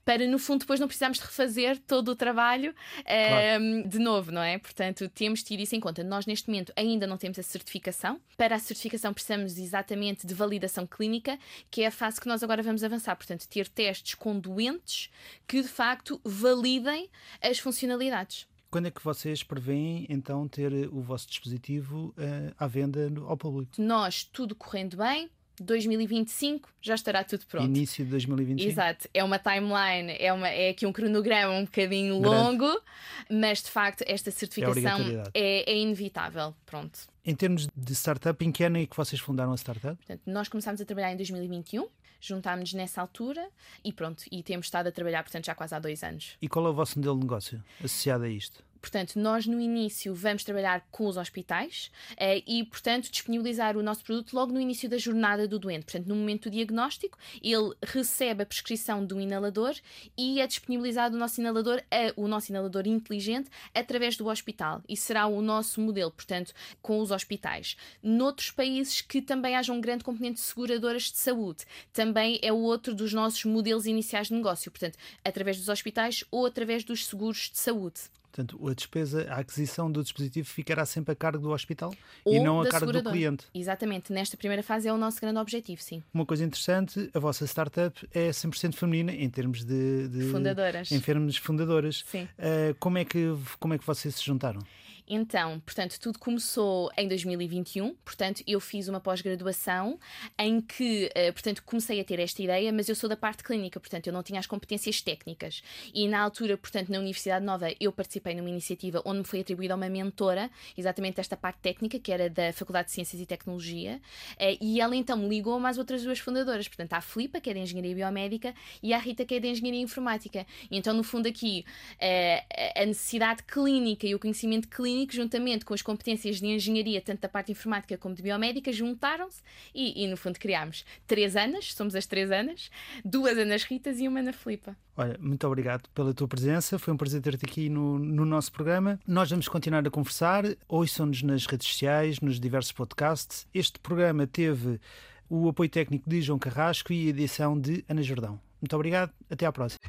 para 0.06 0.28
no 0.28 0.38
fundo 0.38 0.62
depois 0.62 0.80
não 0.80 0.88
precisarmos 0.88 1.18
de 1.18 1.24
refazer 1.24 1.80
todo 1.80 2.10
o 2.10 2.16
trabalho 2.16 2.74
claro. 3.06 3.64
um, 3.64 3.88
de 3.88 4.00
novo, 4.00 4.32
não 4.32 4.42
é? 4.42 4.58
Portanto, 4.58 5.08
temos 5.10 5.44
tido 5.44 5.62
isso 5.62 5.76
em 5.76 5.80
conta. 5.80 6.04
Nós 6.04 6.26
neste 6.26 6.50
momento 6.50 6.74
ainda 6.76 7.08
não 7.08 7.18
temos 7.18 7.40
a 7.40 7.44
certificação. 7.44 8.20
Para 8.38 8.56
a 8.56 8.60
certificação 8.60 9.14
precisamos 9.14 9.58
exatamente 9.58 10.28
de 10.28 10.34
validação 10.34 10.86
clínica, 10.86 11.38
que 11.70 11.82
é 11.82 11.88
a 11.88 11.92
fase 11.92 12.20
que 12.20 12.28
nós 12.28 12.44
agora 12.44 12.62
vamos 12.62 12.84
avançar. 12.84 13.16
Portanto, 13.16 13.48
ter 13.48 13.68
testes 13.68 14.16
com 14.16 14.38
doentes 14.38 15.10
que 15.48 15.62
de 15.62 15.68
facto 15.68 16.20
validem 16.24 17.10
as 17.42 17.60
funcionalidades. 17.60 18.48
Quando 18.74 18.88
é 18.88 18.92
que 18.92 19.04
vocês 19.04 19.44
prevêem 19.44 20.08
então 20.10 20.48
ter 20.48 20.74
o 20.92 21.00
vosso 21.00 21.28
dispositivo 21.28 22.08
uh, 22.18 22.56
à 22.58 22.66
venda 22.66 23.08
ao 23.28 23.38
público? 23.38 23.72
Nós, 23.78 24.24
tudo 24.24 24.56
correndo 24.56 24.98
bem, 24.98 25.30
2025 25.62 26.70
já 26.82 26.96
estará 26.96 27.24
tudo 27.24 27.46
pronto. 27.46 27.66
Início 27.66 28.04
de 28.04 28.12
2025. 28.12 28.72
Exato, 28.72 29.10
é 29.14 29.24
uma 29.24 29.40
timeline, 29.40 30.16
é, 30.20 30.34
uma, 30.34 30.50
é 30.50 30.70
aqui 30.70 30.86
um 30.86 30.92
cronograma 30.92 31.54
um 31.54 31.66
bocadinho 31.66 32.20
longo, 32.20 32.66
Grande. 32.66 32.82
mas 33.30 33.62
de 33.62 33.70
facto 33.70 34.04
esta 34.08 34.32
certificação 34.32 35.00
é, 35.34 35.40
é, 35.40 35.72
é, 35.72 35.78
inevitável. 35.78 36.56
Pronto. 36.66 37.00
Em 37.26 37.36
termos 37.36 37.68
de 37.76 37.94
startup, 37.94 38.44
em 38.44 38.52
que 38.52 38.64
ano 38.64 38.78
é 38.78 38.86
que 38.86 38.96
vocês 38.96 39.22
fundaram 39.22 39.54
a 39.54 39.58
startup? 39.58 39.96
Portanto, 39.96 40.22
nós 40.26 40.48
começámos 40.48 40.82
a 40.82 40.86
trabalhar 40.86 41.14
em 41.14 41.18
2021, 41.18 41.88
juntámos-nos 42.20 42.74
nessa 42.74 43.02
altura 43.02 43.48
e 43.84 43.94
pronto, 43.94 44.24
e 44.32 44.44
temos 44.44 44.66
estado 44.66 44.88
a 44.88 44.92
trabalhar, 44.92 45.24
portanto, 45.24 45.46
já 45.46 45.56
quase 45.56 45.76
há 45.76 45.80
dois 45.80 46.04
anos. 46.04 46.38
E 46.42 46.50
qual 46.50 46.66
é 46.66 46.70
o 46.70 46.74
vosso 46.74 46.98
modelo 46.98 47.16
de 47.16 47.22
negócio 47.22 47.64
associado 47.84 48.24
a 48.24 48.30
isto? 48.30 48.64
Portanto, 48.84 49.18
nós 49.18 49.48
no 49.48 49.62
início 49.62 50.14
vamos 50.14 50.44
trabalhar 50.44 50.86
com 50.92 51.08
os 51.08 51.16
hospitais 51.16 51.90
eh, 52.18 52.44
e, 52.46 52.66
portanto, 52.66 53.10
disponibilizar 53.10 53.78
o 53.78 53.82
nosso 53.82 54.04
produto 54.04 54.34
logo 54.34 54.52
no 54.52 54.60
início 54.60 54.90
da 54.90 54.98
jornada 54.98 55.48
do 55.48 55.58
doente. 55.58 55.86
Portanto, 55.86 56.06
no 56.06 56.16
momento 56.16 56.50
do 56.50 56.52
diagnóstico, 56.52 57.18
ele 57.42 57.74
recebe 57.82 58.44
a 58.44 58.46
prescrição 58.46 59.06
do 59.06 59.22
inalador 59.22 59.74
e 60.18 60.42
é 60.42 60.46
disponibilizado 60.46 61.16
o 61.16 61.18
nosso 61.18 61.40
inalador, 61.40 61.82
o 62.18 62.28
nosso 62.28 62.52
inalador 62.52 62.86
inteligente, 62.86 63.50
através 63.74 64.18
do 64.18 64.28
hospital. 64.28 64.84
E 64.90 64.98
será 64.98 65.28
o 65.28 65.42
nosso 65.42 65.80
modelo, 65.80 66.12
portanto, 66.12 66.54
com 66.82 67.00
os 67.00 67.10
hospitais. 67.10 67.78
Noutros 68.04 68.52
países 68.52 69.00
que 69.00 69.22
também 69.22 69.56
haja 69.56 69.72
um 69.72 69.80
grande 69.80 70.04
componente 70.04 70.42
de 70.42 70.42
seguradoras 70.42 71.04
de 71.04 71.20
saúde, 71.20 71.64
também 71.94 72.38
é 72.42 72.52
outro 72.52 72.94
dos 72.94 73.14
nossos 73.14 73.46
modelos 73.46 73.86
iniciais 73.86 74.28
de 74.28 74.34
negócio. 74.34 74.70
Portanto, 74.70 74.98
através 75.24 75.58
dos 75.58 75.70
hospitais 75.70 76.26
ou 76.30 76.46
através 76.46 76.84
dos 76.84 77.06
seguros 77.06 77.50
de 77.50 77.58
saúde. 77.58 78.02
Portanto, 78.34 78.68
a 78.68 78.74
despesa, 78.74 79.28
a 79.30 79.36
aquisição 79.36 79.92
do 79.92 80.02
dispositivo 80.02 80.48
ficará 80.48 80.88
sempre 80.88 81.12
a 81.12 81.16
cargo 81.16 81.38
do 81.38 81.52
hospital 81.52 81.94
Ou 82.26 82.34
e 82.34 82.40
não 82.40 82.60
a 82.62 82.68
cargo 82.68 82.92
do 82.92 83.04
cliente. 83.04 83.46
Exatamente, 83.54 84.12
nesta 84.12 84.36
primeira 84.36 84.64
fase 84.64 84.88
é 84.88 84.94
o 84.94 84.98
nosso 84.98 85.22
grande 85.22 85.38
objetivo, 85.38 85.80
sim. 85.80 86.02
Uma 86.12 86.26
coisa 86.26 86.44
interessante, 86.44 87.12
a 87.14 87.20
vossa 87.20 87.46
startup 87.46 88.10
é 88.12 88.32
100% 88.32 88.74
feminina 88.74 89.14
em 89.14 89.30
termos 89.30 89.64
de, 89.64 90.08
de 90.08 90.32
fundadoras. 90.32 90.92
Em 90.92 91.00
termos 91.00 91.38
fundadoras. 91.38 92.04
Sim. 92.08 92.24
Uh, 92.24 92.74
como 92.80 92.98
é 92.98 93.06
que 93.06 93.36
como 93.60 93.76
é 93.76 93.78
que 93.78 93.86
vocês 93.86 94.16
se 94.16 94.26
juntaram? 94.26 94.62
Então, 95.08 95.60
portanto, 95.60 96.00
tudo 96.00 96.18
começou 96.18 96.90
em 96.98 97.08
2021. 97.08 97.94
Portanto, 98.06 98.42
eu 98.48 98.60
fiz 98.60 98.88
uma 98.88 99.00
pós-graduação 99.00 100.00
em 100.40 100.62
que, 100.62 101.10
uh, 101.12 101.34
portanto, 101.34 101.62
comecei 101.66 102.00
a 102.00 102.04
ter 102.04 102.20
esta 102.20 102.42
ideia, 102.42 102.72
mas 102.72 102.88
eu 102.88 102.96
sou 102.96 103.10
da 103.10 103.18
parte 103.18 103.44
clínica, 103.44 103.80
portanto, 103.80 104.08
eu 104.08 104.14
não 104.14 104.24
tinha 104.24 104.40
as 104.40 104.48
competências 104.48 105.02
técnicas. 105.02 105.62
E 105.94 106.08
na 106.08 106.22
altura, 106.22 106.58
portanto, 106.58 106.90
na 106.90 107.00
Universidade 107.00 107.46
Nova, 107.46 107.68
eu 107.80 107.92
participei 107.92 108.34
numa 108.34 108.50
iniciativa 108.50 109.02
onde 109.06 109.20
me 109.20 109.26
foi 109.26 109.42
atribuída 109.42 109.76
uma 109.76 109.90
mentora, 109.90 110.50
exatamente 110.78 111.20
esta 111.20 111.36
parte 111.36 111.60
técnica, 111.60 112.00
que 112.00 112.12
era 112.12 112.30
da 112.30 112.54
Faculdade 112.54 112.88
de 112.88 112.94
Ciências 112.94 113.22
e 113.22 113.26
Tecnologia, 113.26 114.00
uh, 114.40 114.58
e 114.62 114.80
ela 114.80 114.96
então 114.96 115.18
me 115.18 115.28
ligou 115.28 115.60
mais 115.60 115.78
outras 115.78 116.04
duas 116.04 116.20
fundadoras, 116.20 116.68
portanto, 116.68 116.94
a 116.94 117.02
Filipa, 117.02 117.42
que 117.42 117.50
é 117.50 117.54
de 117.54 117.60
Engenharia 117.60 117.94
Biomédica, 117.94 118.54
e 118.82 118.94
a 118.94 118.98
Rita, 118.98 119.26
que 119.26 119.36
é 119.36 119.40
de 119.40 119.50
Engenharia 119.50 119.82
Informática. 119.82 120.48
E 120.72 120.78
então, 120.78 120.94
no 120.94 121.04
fundo, 121.04 121.28
aqui, 121.28 121.66
uh, 121.96 122.82
a 122.82 122.86
necessidade 122.86 123.44
clínica 123.44 124.08
e 124.08 124.16
o 124.16 124.20
conhecimento 124.20 124.70
clínico 124.70 124.93
clínico, 124.94 125.14
juntamente 125.14 125.66
com 125.66 125.74
as 125.74 125.82
competências 125.82 126.40
de 126.40 126.46
engenharia, 126.46 127.02
tanto 127.02 127.22
da 127.22 127.30
parte 127.30 127.52
informática 127.52 127.98
como 127.98 128.14
de 128.14 128.22
biomédica, 128.22 128.72
juntaram-se 128.72 129.42
e, 129.74 130.04
e, 130.04 130.08
no 130.08 130.16
fundo, 130.16 130.40
criámos 130.40 130.86
três 131.08 131.36
Anas, 131.36 131.74
somos 131.74 131.96
as 131.96 132.06
três 132.06 132.32
Anas, 132.32 132.70
duas 133.04 133.38
Anas 133.38 133.64
Ritas 133.64 134.00
e 134.00 134.08
uma 134.08 134.20
Ana 134.20 134.32
Filipa. 134.32 134.76
Olha, 134.96 135.18
muito 135.20 135.46
obrigado 135.48 135.90
pela 135.90 136.14
tua 136.14 136.28
presença. 136.28 136.78
Foi 136.78 136.94
um 136.94 136.98
prazer 136.98 137.22
ter-te 137.22 137.46
aqui 137.46 137.68
no, 137.68 137.98
no, 137.98 138.26
nosso 138.26 138.52
programa. 138.52 139.00
Nós 139.08 139.30
vamos 139.30 139.48
continuar 139.48 139.86
a 139.86 139.90
conversar. 139.90 140.44
Ouçam-nos 140.68 141.24
nas 141.24 141.48
redes 141.48 141.68
sociais, 141.68 142.20
nos 142.20 142.40
diversos 142.40 142.72
podcasts. 142.72 143.48
Este 143.54 143.80
programa 143.80 144.28
teve 144.28 144.80
o 145.28 145.50
apoio 145.50 145.70
técnico 145.70 146.08
de 146.08 146.22
João 146.22 146.38
Carrasco 146.38 146.94
e 146.94 147.08
a 147.08 147.10
edição 147.10 147.60
de 147.60 147.84
Ana 147.90 148.04
Jordão. 148.04 148.40
Muito 148.62 148.76
obrigado. 148.76 149.12
Até 149.32 149.48
à 149.48 149.52
próxima. 149.52 149.82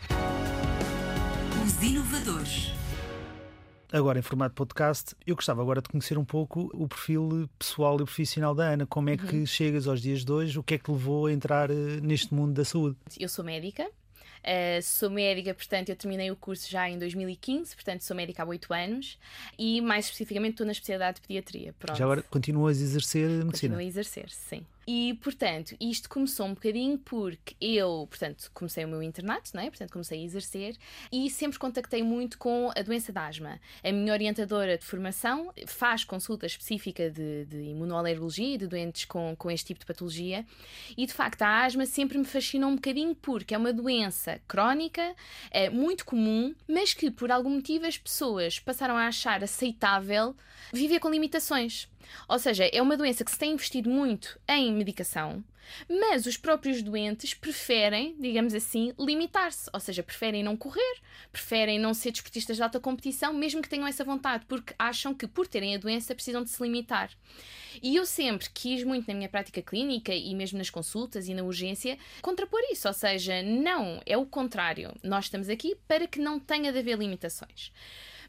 Os 1.62 1.82
inovadores. 1.82 2.83
Agora, 3.94 4.18
em 4.18 4.22
formato 4.22 4.56
podcast, 4.56 5.14
eu 5.24 5.36
gostava 5.36 5.62
agora 5.62 5.80
de 5.80 5.88
conhecer 5.88 6.18
um 6.18 6.24
pouco 6.24 6.68
o 6.74 6.88
perfil 6.88 7.48
pessoal 7.56 7.94
e 7.94 8.04
profissional 8.04 8.52
da 8.52 8.64
Ana. 8.64 8.86
Como 8.86 9.08
é 9.08 9.16
que 9.16 9.36
uhum. 9.36 9.46
chegas 9.46 9.86
aos 9.86 10.02
dias 10.02 10.24
de 10.24 10.32
hoje? 10.32 10.58
O 10.58 10.64
que 10.64 10.74
é 10.74 10.78
que 10.78 10.82
te 10.82 10.90
levou 10.90 11.26
a 11.26 11.32
entrar 11.32 11.70
eh, 11.70 12.00
neste 12.02 12.34
mundo 12.34 12.54
da 12.54 12.64
saúde? 12.64 12.96
Eu 13.20 13.28
sou 13.28 13.44
médica, 13.44 13.88
Uh, 14.44 14.82
sou 14.82 15.08
médica, 15.08 15.54
portanto, 15.54 15.88
eu 15.88 15.96
terminei 15.96 16.30
o 16.30 16.36
curso 16.36 16.70
já 16.70 16.86
em 16.86 16.98
2015, 16.98 17.74
portanto, 17.74 18.02
sou 18.02 18.14
médica 18.14 18.42
há 18.42 18.46
8 18.46 18.74
anos 18.74 19.18
e, 19.58 19.80
mais 19.80 20.04
especificamente, 20.04 20.50
estou 20.50 20.66
na 20.66 20.72
especialidade 20.72 21.14
de 21.14 21.26
pediatria. 21.26 21.74
Pronto. 21.78 21.96
Já 21.96 22.04
agora 22.04 22.20
continuas 22.20 22.78
a 22.78 22.82
exercer 22.82 23.26
medicina? 23.26 23.52
Continuo 23.52 23.78
a 23.78 23.84
exercer, 23.84 24.28
sim. 24.28 24.66
E, 24.86 25.14
portanto, 25.22 25.74
isto 25.80 26.08
começou 26.08 26.46
um 26.46 26.54
bocadinho 26.54 26.98
porque 26.98 27.56
eu, 27.60 28.06
portanto, 28.08 28.50
comecei 28.52 28.84
o 28.84 28.88
meu 28.88 29.02
internato, 29.02 29.50
não 29.54 29.62
é? 29.62 29.70
Portanto, 29.70 29.92
comecei 29.92 30.20
a 30.20 30.24
exercer 30.24 30.76
e 31.10 31.30
sempre 31.30 31.58
contactei 31.58 32.02
muito 32.02 32.38
com 32.38 32.70
a 32.76 32.82
doença 32.82 33.12
de 33.12 33.18
asma. 33.18 33.60
A 33.82 33.92
minha 33.92 34.12
orientadora 34.12 34.76
de 34.76 34.84
formação 34.84 35.52
faz 35.66 36.04
consulta 36.04 36.46
específica 36.46 37.10
de, 37.10 37.46
de 37.46 37.62
imunoalergologia 37.62 38.54
e 38.54 38.58
de 38.58 38.66
doentes 38.66 39.04
com, 39.04 39.34
com 39.36 39.50
este 39.50 39.68
tipo 39.68 39.80
de 39.80 39.86
patologia 39.86 40.44
e, 40.96 41.06
de 41.06 41.12
facto, 41.12 41.42
a 41.42 41.64
asma 41.64 41.86
sempre 41.86 42.18
me 42.18 42.24
fascinou 42.24 42.70
um 42.70 42.76
bocadinho 42.76 43.14
porque 43.14 43.54
é 43.54 43.58
uma 43.58 43.72
doença 43.72 44.40
crónica, 44.46 45.14
é 45.50 45.70
muito 45.70 46.04
comum, 46.04 46.54
mas 46.68 46.92
que, 46.94 47.10
por 47.10 47.30
algum 47.30 47.50
motivo, 47.50 47.86
as 47.86 47.96
pessoas 47.98 48.58
passaram 48.58 48.96
a 48.96 49.06
achar 49.06 49.42
aceitável 49.42 50.36
viver 50.72 50.98
com 51.00 51.08
limitações. 51.08 51.88
Ou 52.28 52.38
seja, 52.38 52.64
é 52.64 52.80
uma 52.80 52.96
doença 52.96 53.24
que 53.24 53.30
se 53.30 53.38
tem 53.38 53.52
investido 53.52 53.90
muito 53.90 54.38
em 54.48 54.72
medicação, 54.72 55.44
mas 55.88 56.26
os 56.26 56.36
próprios 56.36 56.82
doentes 56.82 57.34
preferem, 57.34 58.14
digamos 58.18 58.54
assim, 58.54 58.92
limitar-se. 58.98 59.68
Ou 59.72 59.80
seja, 59.80 60.02
preferem 60.02 60.42
não 60.42 60.56
correr, 60.56 60.96
preferem 61.32 61.78
não 61.78 61.94
ser 61.94 62.10
desportistas 62.10 62.56
de 62.56 62.62
alta 62.62 62.80
competição, 62.80 63.32
mesmo 63.32 63.62
que 63.62 63.68
tenham 63.68 63.86
essa 63.86 64.04
vontade, 64.04 64.44
porque 64.46 64.74
acham 64.78 65.14
que 65.14 65.26
por 65.26 65.46
terem 65.46 65.74
a 65.74 65.78
doença 65.78 66.14
precisam 66.14 66.42
de 66.42 66.50
se 66.50 66.62
limitar. 66.62 67.10
E 67.82 67.96
eu 67.96 68.06
sempre 68.06 68.48
quis 68.52 68.84
muito 68.84 69.08
na 69.08 69.14
minha 69.14 69.28
prática 69.28 69.60
clínica 69.60 70.14
e 70.14 70.34
mesmo 70.34 70.58
nas 70.58 70.70
consultas 70.70 71.28
e 71.28 71.34
na 71.34 71.42
urgência 71.42 71.98
contrapor 72.22 72.60
isso. 72.70 72.86
Ou 72.86 72.94
seja, 72.94 73.42
não, 73.42 74.00
é 74.06 74.16
o 74.16 74.26
contrário. 74.26 74.94
Nós 75.02 75.24
estamos 75.24 75.48
aqui 75.48 75.76
para 75.88 76.06
que 76.06 76.20
não 76.20 76.38
tenha 76.38 76.72
de 76.72 76.78
haver 76.78 76.98
limitações. 76.98 77.72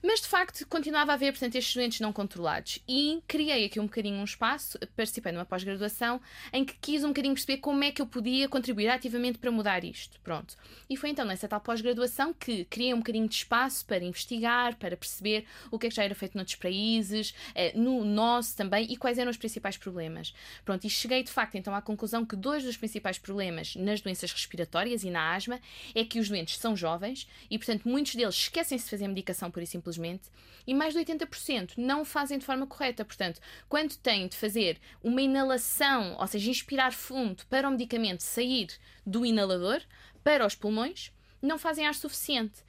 Mas 0.03 0.21
de 0.21 0.27
facto 0.27 0.65
continuava 0.67 1.11
a 1.11 1.15
haver, 1.15 1.31
portanto, 1.31 1.55
estes 1.55 1.75
doentes 1.75 1.99
não 1.99 2.11
controlados. 2.11 2.79
E 2.87 3.21
criei 3.27 3.65
aqui 3.65 3.79
um 3.79 3.85
bocadinho 3.85 4.17
um 4.17 4.23
espaço, 4.23 4.77
participei 4.95 5.31
numa 5.31 5.45
pós-graduação, 5.45 6.21
em 6.51 6.63
que 6.63 6.75
quis 6.79 7.03
um 7.03 7.09
bocadinho 7.09 7.33
perceber 7.33 7.57
como 7.57 7.83
é 7.83 7.91
que 7.91 8.01
eu 8.01 8.07
podia 8.07 8.47
contribuir 8.47 8.89
ativamente 8.89 9.37
para 9.37 9.51
mudar 9.51 9.83
isto. 9.83 10.19
Pronto. 10.21 10.55
E 10.89 10.97
foi 10.97 11.09
então 11.09 11.25
nessa 11.25 11.47
tal 11.47 11.59
pós-graduação 11.59 12.33
que 12.33 12.65
criei 12.65 12.93
um 12.93 12.97
bocadinho 12.97 13.27
de 13.27 13.35
espaço 13.35 13.85
para 13.85 14.03
investigar, 14.03 14.75
para 14.75 14.95
perceber 14.95 15.45
o 15.71 15.77
que 15.77 15.87
é 15.87 15.89
que 15.89 15.95
já 15.95 16.03
era 16.03 16.15
feito 16.15 16.35
noutros 16.35 16.55
países, 16.55 17.33
eh, 17.53 17.73
no 17.75 18.03
nosso 18.05 18.55
também, 18.55 18.91
e 18.91 18.97
quais 18.97 19.17
eram 19.17 19.31
os 19.31 19.37
principais 19.37 19.77
problemas. 19.77 20.33
Pronto, 20.63 20.85
e 20.85 20.89
cheguei 20.89 21.23
de 21.23 21.31
facto 21.31 21.55
então 21.55 21.73
à 21.73 21.81
conclusão 21.81 22.25
que 22.25 22.35
dois 22.35 22.63
dos 22.63 22.77
principais 22.77 23.17
problemas 23.17 23.75
nas 23.75 24.01
doenças 24.01 24.31
respiratórias 24.31 25.03
e 25.03 25.09
na 25.09 25.35
asma 25.35 25.59
é 25.93 26.03
que 26.03 26.19
os 26.19 26.29
doentes 26.29 26.57
são 26.57 26.75
jovens 26.75 27.27
e, 27.49 27.57
portanto, 27.57 27.87
muitos 27.87 28.15
deles 28.15 28.35
esquecem-se 28.35 28.85
de 28.85 28.89
fazer 28.89 29.07
medicação 29.07 29.51
por 29.51 29.61
e 29.61 29.67
simplesmente 29.86 30.30
e 30.65 30.74
mais 30.74 30.94
de 30.94 31.00
80% 31.00 31.74
não 31.77 32.01
o 32.01 32.06
fazem 32.06 32.39
de 32.39 32.46
forma 32.46 32.65
correta. 32.65 33.06
Portanto, 33.06 33.39
quando 33.70 33.96
têm 33.98 34.27
de 34.27 34.36
fazer 34.36 34.80
uma 35.04 35.22
inalação, 35.22 36.15
ou 36.20 36.27
seja, 36.27 36.50
inspirar 36.50 36.92
fundo 36.92 37.46
para 37.48 37.68
o 37.68 37.72
medicamento 37.72 38.22
sair 38.22 38.70
do 39.06 39.25
inalador 39.25 39.82
para 40.24 40.46
os 40.46 40.56
pulmões, 40.56 41.12
não 41.42 41.60
fazem 41.60 41.86
ar 41.86 41.94
suficiente. 41.94 42.63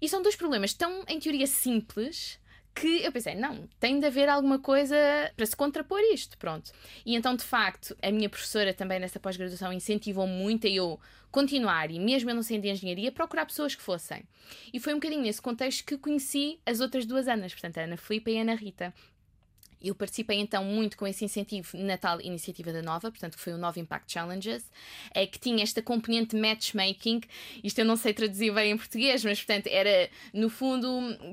E 0.00 0.08
são 0.08 0.22
dois 0.22 0.36
problemas 0.36 0.74
tão, 0.74 1.04
em 1.08 1.18
teoria, 1.18 1.46
simples 1.46 2.38
que 2.80 3.04
eu 3.04 3.12
pensei, 3.12 3.34
não, 3.34 3.68
tem 3.80 3.98
de 3.98 4.06
haver 4.06 4.28
alguma 4.28 4.58
coisa 4.58 4.96
para 5.36 5.46
se 5.46 5.56
contrapor 5.56 6.00
isto, 6.12 6.38
pronto. 6.38 6.70
E 7.04 7.14
então, 7.14 7.34
de 7.34 7.44
facto, 7.44 7.96
a 8.02 8.10
minha 8.10 8.28
professora 8.28 8.72
também 8.72 9.00
nessa 9.00 9.18
pós-graduação 9.18 9.72
incentivou 9.72 10.26
muito 10.26 10.66
a 10.66 10.70
eu 10.70 11.00
continuar, 11.30 11.90
e 11.90 11.98
mesmo 11.98 12.30
eu 12.30 12.34
não 12.34 12.42
sendo 12.42 12.62
de 12.62 12.68
engenharia, 12.68 13.12
procurar 13.12 13.46
pessoas 13.46 13.74
que 13.74 13.82
fossem. 13.82 14.24
E 14.72 14.80
foi 14.80 14.94
um 14.94 14.96
bocadinho 14.96 15.22
nesse 15.22 15.42
contexto 15.42 15.84
que 15.84 15.98
conheci 15.98 16.58
as 16.64 16.80
outras 16.80 17.04
duas 17.04 17.28
Anas, 17.28 17.52
portanto, 17.52 17.78
a 17.78 17.82
Ana 17.82 17.96
Filipe 17.96 18.30
e 18.30 18.38
a 18.38 18.42
Ana 18.42 18.54
Rita. 18.54 18.94
Eu 19.82 19.94
participei 19.94 20.38
então 20.38 20.64
muito 20.64 20.96
com 20.96 21.06
esse 21.06 21.24
incentivo 21.24 21.76
na 21.78 21.96
tal 21.96 22.20
iniciativa 22.20 22.72
da 22.72 22.82
Nova, 22.82 23.10
portanto, 23.10 23.36
que 23.36 23.42
foi 23.42 23.52
o 23.52 23.58
Nova 23.58 23.78
Impact 23.78 24.12
Challenges, 24.12 24.64
é, 25.14 25.26
que 25.26 25.38
tinha 25.38 25.62
esta 25.62 25.80
componente 25.80 26.36
matchmaking. 26.36 27.20
Isto 27.62 27.80
eu 27.80 27.84
não 27.84 27.96
sei 27.96 28.12
traduzir 28.12 28.52
bem 28.52 28.72
em 28.72 28.76
português, 28.76 29.24
mas 29.24 29.42
portanto 29.42 29.66
era, 29.68 30.10
no 30.32 30.48
fundo, 30.48 30.88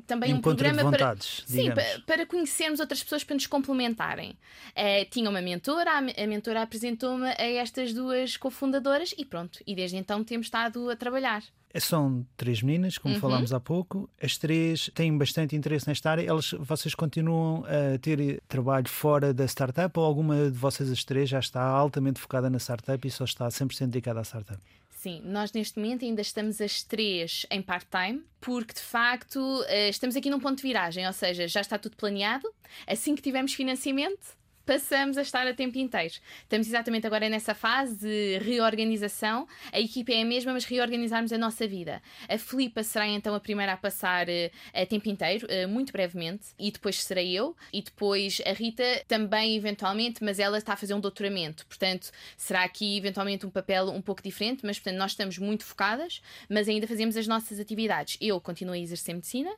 também 0.05 0.31
Encontro 0.31 0.51
um 0.51 0.55
programa 0.55 0.83
vontades, 0.83 1.41
para, 1.41 1.47
sim, 1.47 1.71
para, 1.71 1.99
para, 2.05 2.25
conhecermos 2.25 2.79
outras 2.79 3.03
pessoas 3.03 3.23
para 3.23 3.35
nos 3.35 3.47
complementarem. 3.47 4.37
É, 4.75 5.05
tinha 5.05 5.29
uma 5.29 5.41
mentora, 5.41 5.91
a, 5.91 5.97
a 5.97 6.27
mentora 6.27 6.61
apresentou-me 6.61 7.27
a 7.27 7.43
estas 7.43 7.93
duas 7.93 8.37
cofundadoras 8.37 9.13
e 9.17 9.25
pronto, 9.25 9.59
e 9.65 9.75
desde 9.75 9.97
então 9.97 10.23
temos 10.23 10.47
estado 10.47 10.89
a 10.89 10.95
trabalhar. 10.95 11.43
São 11.79 12.25
três 12.37 12.61
meninas, 12.61 12.97
como 12.97 13.15
uhum. 13.15 13.19
falámos 13.19 13.53
há 13.53 13.59
pouco. 13.59 14.09
As 14.21 14.37
três 14.37 14.89
têm 14.93 15.17
bastante 15.17 15.55
interesse 15.55 15.87
nesta 15.87 16.11
área. 16.11 16.27
Elas, 16.27 16.51
vocês 16.59 16.95
continuam 16.95 17.63
a 17.65 17.97
ter 17.97 18.41
trabalho 18.47 18.87
fora 18.87 19.33
da 19.33 19.45
startup 19.45 19.97
ou 19.99 20.05
alguma 20.05 20.49
de 20.49 20.57
vocês 20.57 20.89
as 20.89 21.03
três 21.03 21.29
já 21.29 21.39
está 21.39 21.61
altamente 21.61 22.19
focada 22.19 22.49
na 22.49 22.59
startup 22.59 23.07
e 23.07 23.11
só 23.11 23.25
está 23.25 23.47
100% 23.47 23.87
dedicada 23.87 24.19
à 24.19 24.23
startup? 24.23 24.59
Sim, 25.05 25.21
nós 25.23 25.53
neste 25.53 25.77
momento 25.77 26.03
ainda 26.03 26.21
estamos 26.21 26.59
as 26.59 26.81
três 26.81 27.45
em 27.51 27.61
part-time, 27.61 28.23
porque 28.41 28.73
de 28.73 28.79
facto 28.79 29.63
eh, 29.67 29.89
estamos 29.89 30.15
aqui 30.15 30.31
num 30.31 30.39
ponto 30.39 30.57
de 30.57 30.63
viragem, 30.63 31.05
ou 31.05 31.13
seja, 31.13 31.47
já 31.47 31.61
está 31.61 31.77
tudo 31.77 31.95
planeado. 31.95 32.51
Assim 32.87 33.13
que 33.13 33.21
tivermos 33.21 33.53
financiamento, 33.53 34.35
passamos 34.65 35.17
a 35.17 35.21
estar 35.21 35.47
a 35.47 35.53
tempo 35.53 35.77
inteiro. 35.77 36.15
Estamos 36.41 36.67
exatamente 36.67 37.05
agora 37.05 37.29
nessa 37.29 37.53
fase 37.53 37.97
de 37.97 38.39
reorganização. 38.39 39.47
A 39.71 39.79
equipa 39.79 40.11
é 40.11 40.21
a 40.21 40.25
mesma, 40.25 40.53
mas 40.53 40.65
reorganizarmos 40.65 41.31
a 41.31 41.37
nossa 41.37 41.67
vida. 41.67 42.01
A 42.27 42.37
Filipa 42.37 42.83
será 42.83 43.07
então 43.07 43.35
a 43.35 43.39
primeira 43.39 43.73
a 43.73 43.77
passar 43.77 44.27
uh, 44.27 44.51
a 44.73 44.85
tempo 44.85 45.07
inteiro, 45.09 45.47
uh, 45.47 45.67
muito 45.67 45.91
brevemente, 45.91 46.47
e 46.57 46.71
depois 46.71 47.03
serei 47.03 47.33
eu, 47.33 47.55
e 47.71 47.81
depois 47.81 48.41
a 48.45 48.53
Rita 48.53 48.83
também, 49.07 49.55
eventualmente, 49.55 50.23
mas 50.23 50.39
ela 50.39 50.57
está 50.57 50.73
a 50.73 50.75
fazer 50.75 50.93
um 50.93 50.99
doutoramento. 50.99 51.65
Portanto, 51.67 52.11
será 52.35 52.63
aqui 52.63 52.97
eventualmente 52.97 53.45
um 53.45 53.49
papel 53.49 53.89
um 53.89 54.01
pouco 54.01 54.21
diferente, 54.23 54.65
mas 54.65 54.79
portanto 54.79 54.97
nós 54.97 55.11
estamos 55.11 55.37
muito 55.37 55.63
focadas, 55.63 56.21
mas 56.49 56.67
ainda 56.67 56.87
fazemos 56.87 57.15
as 57.15 57.27
nossas 57.27 57.59
atividades. 57.59 58.17
Eu 58.19 58.39
continuo 58.41 58.73
a 58.73 58.79
exercer 58.79 59.13
medicina. 59.13 59.51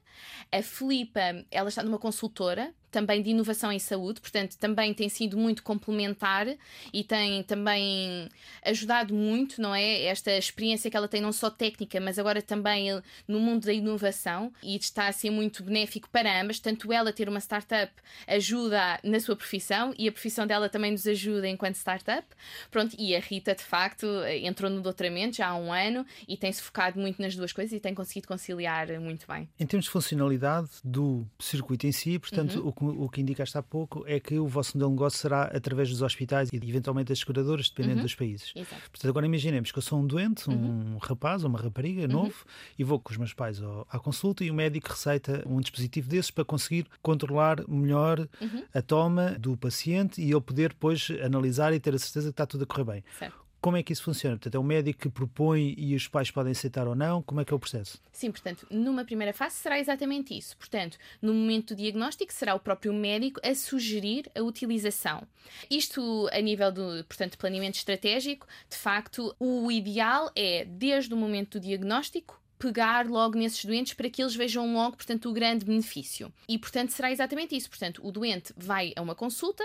A 0.51 0.61
Filipa, 0.61 1.21
ela 1.49 1.69
está 1.69 1.83
numa 1.83 1.99
consultora, 1.99 2.73
também 2.91 3.21
de 3.21 3.29
inovação 3.29 3.71
em 3.71 3.79
saúde, 3.79 4.21
portanto, 4.21 4.57
também 4.57 4.93
tem 4.93 5.09
sido 5.09 5.37
muito 5.37 5.63
complementar 5.63 6.47
e 6.93 7.03
tem 7.03 7.43
também 7.43 8.29
ajudado 8.63 9.13
muito, 9.13 9.61
não 9.61 9.73
é? 9.75 10.03
Esta 10.03 10.31
experiência 10.37 10.89
que 10.89 10.97
ela 10.97 11.07
tem, 11.07 11.21
não 11.21 11.31
só 11.31 11.49
técnica, 11.49 11.99
mas 11.99 12.17
agora 12.17 12.41
também 12.41 13.01
no 13.27 13.39
mundo 13.39 13.65
da 13.65 13.73
inovação 13.73 14.51
e 14.63 14.75
está 14.75 15.07
a 15.07 15.11
ser 15.11 15.29
muito 15.29 15.63
benéfico 15.63 16.09
para 16.09 16.41
ambas. 16.41 16.59
Tanto 16.59 16.91
ela 16.91 17.11
ter 17.11 17.27
uma 17.27 17.39
startup 17.39 17.91
ajuda 18.27 18.99
na 19.03 19.19
sua 19.19 19.35
profissão 19.35 19.93
e 19.97 20.07
a 20.07 20.11
profissão 20.11 20.47
dela 20.47 20.69
também 20.69 20.91
nos 20.91 21.05
ajuda 21.05 21.47
enquanto 21.47 21.75
startup. 21.75 22.25
Pronto, 22.71 22.95
e 22.97 23.15
a 23.15 23.19
Rita, 23.19 23.53
de 23.53 23.63
facto, 23.63 24.07
entrou 24.41 24.71
no 24.71 24.81
doutoramento 24.81 25.37
já 25.37 25.47
há 25.47 25.55
um 25.55 25.71
ano 25.71 26.05
e 26.27 26.37
tem-se 26.37 26.61
focado 26.61 26.99
muito 26.99 27.21
nas 27.21 27.35
duas 27.35 27.51
coisas 27.51 27.73
e 27.73 27.79
tem 27.79 27.93
conseguido 27.93 28.27
conciliar 28.27 28.87
muito 28.99 29.27
bem. 29.27 29.47
Em 29.59 29.65
termos 29.65 29.85
de 29.85 29.91
funcionalidade 29.91 30.69
do 30.83 31.25
circuito 31.39 31.85
em 31.85 31.91
si, 31.91 32.17
portanto, 32.17 32.59
uhum. 32.59 32.67
O 32.85 33.09
que 33.09 33.21
indicaste 33.21 33.57
há 33.57 33.63
pouco 33.63 34.03
é 34.07 34.19
que 34.19 34.37
o 34.37 34.47
vosso 34.47 34.77
modelo 34.77 34.91
de 34.91 34.95
negócio 34.95 35.19
será 35.19 35.43
através 35.43 35.89
dos 35.89 36.01
hospitais 36.01 36.49
e 36.51 36.55
eventualmente 36.55 37.09
das 37.09 37.19
seguradoras, 37.19 37.69
dependendo 37.69 37.97
uhum. 37.97 38.03
dos 38.03 38.15
países. 38.15 38.51
Exato. 38.55 38.81
Portanto, 38.91 39.09
agora 39.09 39.25
imaginemos 39.25 39.71
que 39.71 39.77
eu 39.77 39.81
sou 39.81 39.99
um 39.99 40.05
doente, 40.05 40.49
um 40.49 40.53
uhum. 40.53 40.97
rapaz 41.01 41.43
ou 41.43 41.49
uma 41.49 41.59
rapariga 41.59 42.01
uhum. 42.03 42.23
novo, 42.23 42.45
e 42.77 42.83
vou 42.83 42.99
com 42.99 43.11
os 43.11 43.17
meus 43.17 43.33
pais 43.33 43.61
à 43.89 43.99
consulta 43.99 44.43
e 44.43 44.51
o 44.51 44.53
médico 44.53 44.89
receita 44.89 45.43
um 45.45 45.59
dispositivo 45.59 46.09
desses 46.09 46.31
para 46.31 46.45
conseguir 46.45 46.87
controlar 47.01 47.67
melhor 47.67 48.19
uhum. 48.19 48.63
a 48.73 48.81
toma 48.81 49.31
do 49.39 49.55
paciente 49.57 50.21
e 50.21 50.31
ele 50.31 50.41
poder 50.41 50.69
depois 50.69 51.09
analisar 51.23 51.73
e 51.73 51.79
ter 51.79 51.93
a 51.95 51.99
certeza 51.99 52.27
que 52.27 52.33
está 52.33 52.45
tudo 52.45 52.63
a 52.63 52.67
correr 52.67 52.83
bem. 52.83 53.03
Certo 53.17 53.46
como 53.67 53.75
é 53.75 53.83
que 53.83 53.91
isso 53.91 54.03
funciona? 54.03 54.37
Portanto, 54.37 54.55
é 54.55 54.59
o 54.59 54.63
médico 54.63 55.01
que 55.01 55.09
propõe 55.09 55.75
e 55.77 55.93
os 55.93 56.07
pais 56.07 56.31
podem 56.31 56.53
aceitar 56.53 56.87
ou 56.87 56.95
não? 56.95 57.21
Como 57.21 57.41
é 57.41 57.43
que 57.43 57.51
é 57.51 57.55
o 57.55 57.59
processo? 57.59 58.01
Sim, 58.13 58.31
portanto, 58.31 58.65
numa 58.71 59.03
primeira 59.03 59.33
fase 59.33 59.55
será 59.55 59.77
exatamente 59.77 60.37
isso. 60.37 60.55
Portanto, 60.55 60.97
no 61.21 61.33
momento 61.33 61.75
do 61.75 61.77
diagnóstico, 61.77 62.31
será 62.31 62.55
o 62.55 62.61
próprio 62.61 62.93
médico 62.93 63.41
a 63.43 63.53
sugerir 63.53 64.31
a 64.33 64.41
utilização. 64.41 65.27
Isto 65.69 66.29
a 66.31 66.39
nível 66.39 66.71
do, 66.71 67.03
portanto, 67.03 67.37
planeamento 67.37 67.77
estratégico, 67.77 68.47
de 68.69 68.77
facto, 68.77 69.35
o 69.37 69.69
ideal 69.69 70.31
é, 70.33 70.63
desde 70.63 71.13
o 71.13 71.17
momento 71.17 71.59
do 71.59 71.65
diagnóstico, 71.65 72.41
pegar 72.57 73.07
logo 73.07 73.37
nesses 73.37 73.63
doentes 73.63 73.93
para 73.93 74.09
que 74.09 74.21
eles 74.21 74.35
vejam 74.35 74.73
logo, 74.73 74.97
portanto, 74.97 75.29
o 75.29 75.33
grande 75.33 75.65
benefício. 75.65 76.31
E, 76.47 76.57
portanto, 76.57 76.91
será 76.91 77.11
exatamente 77.11 77.55
isso. 77.55 77.69
Portanto, 77.69 78.01
o 78.03 78.11
doente 78.11 78.53
vai 78.57 78.93
a 78.95 79.01
uma 79.01 79.15
consulta, 79.15 79.63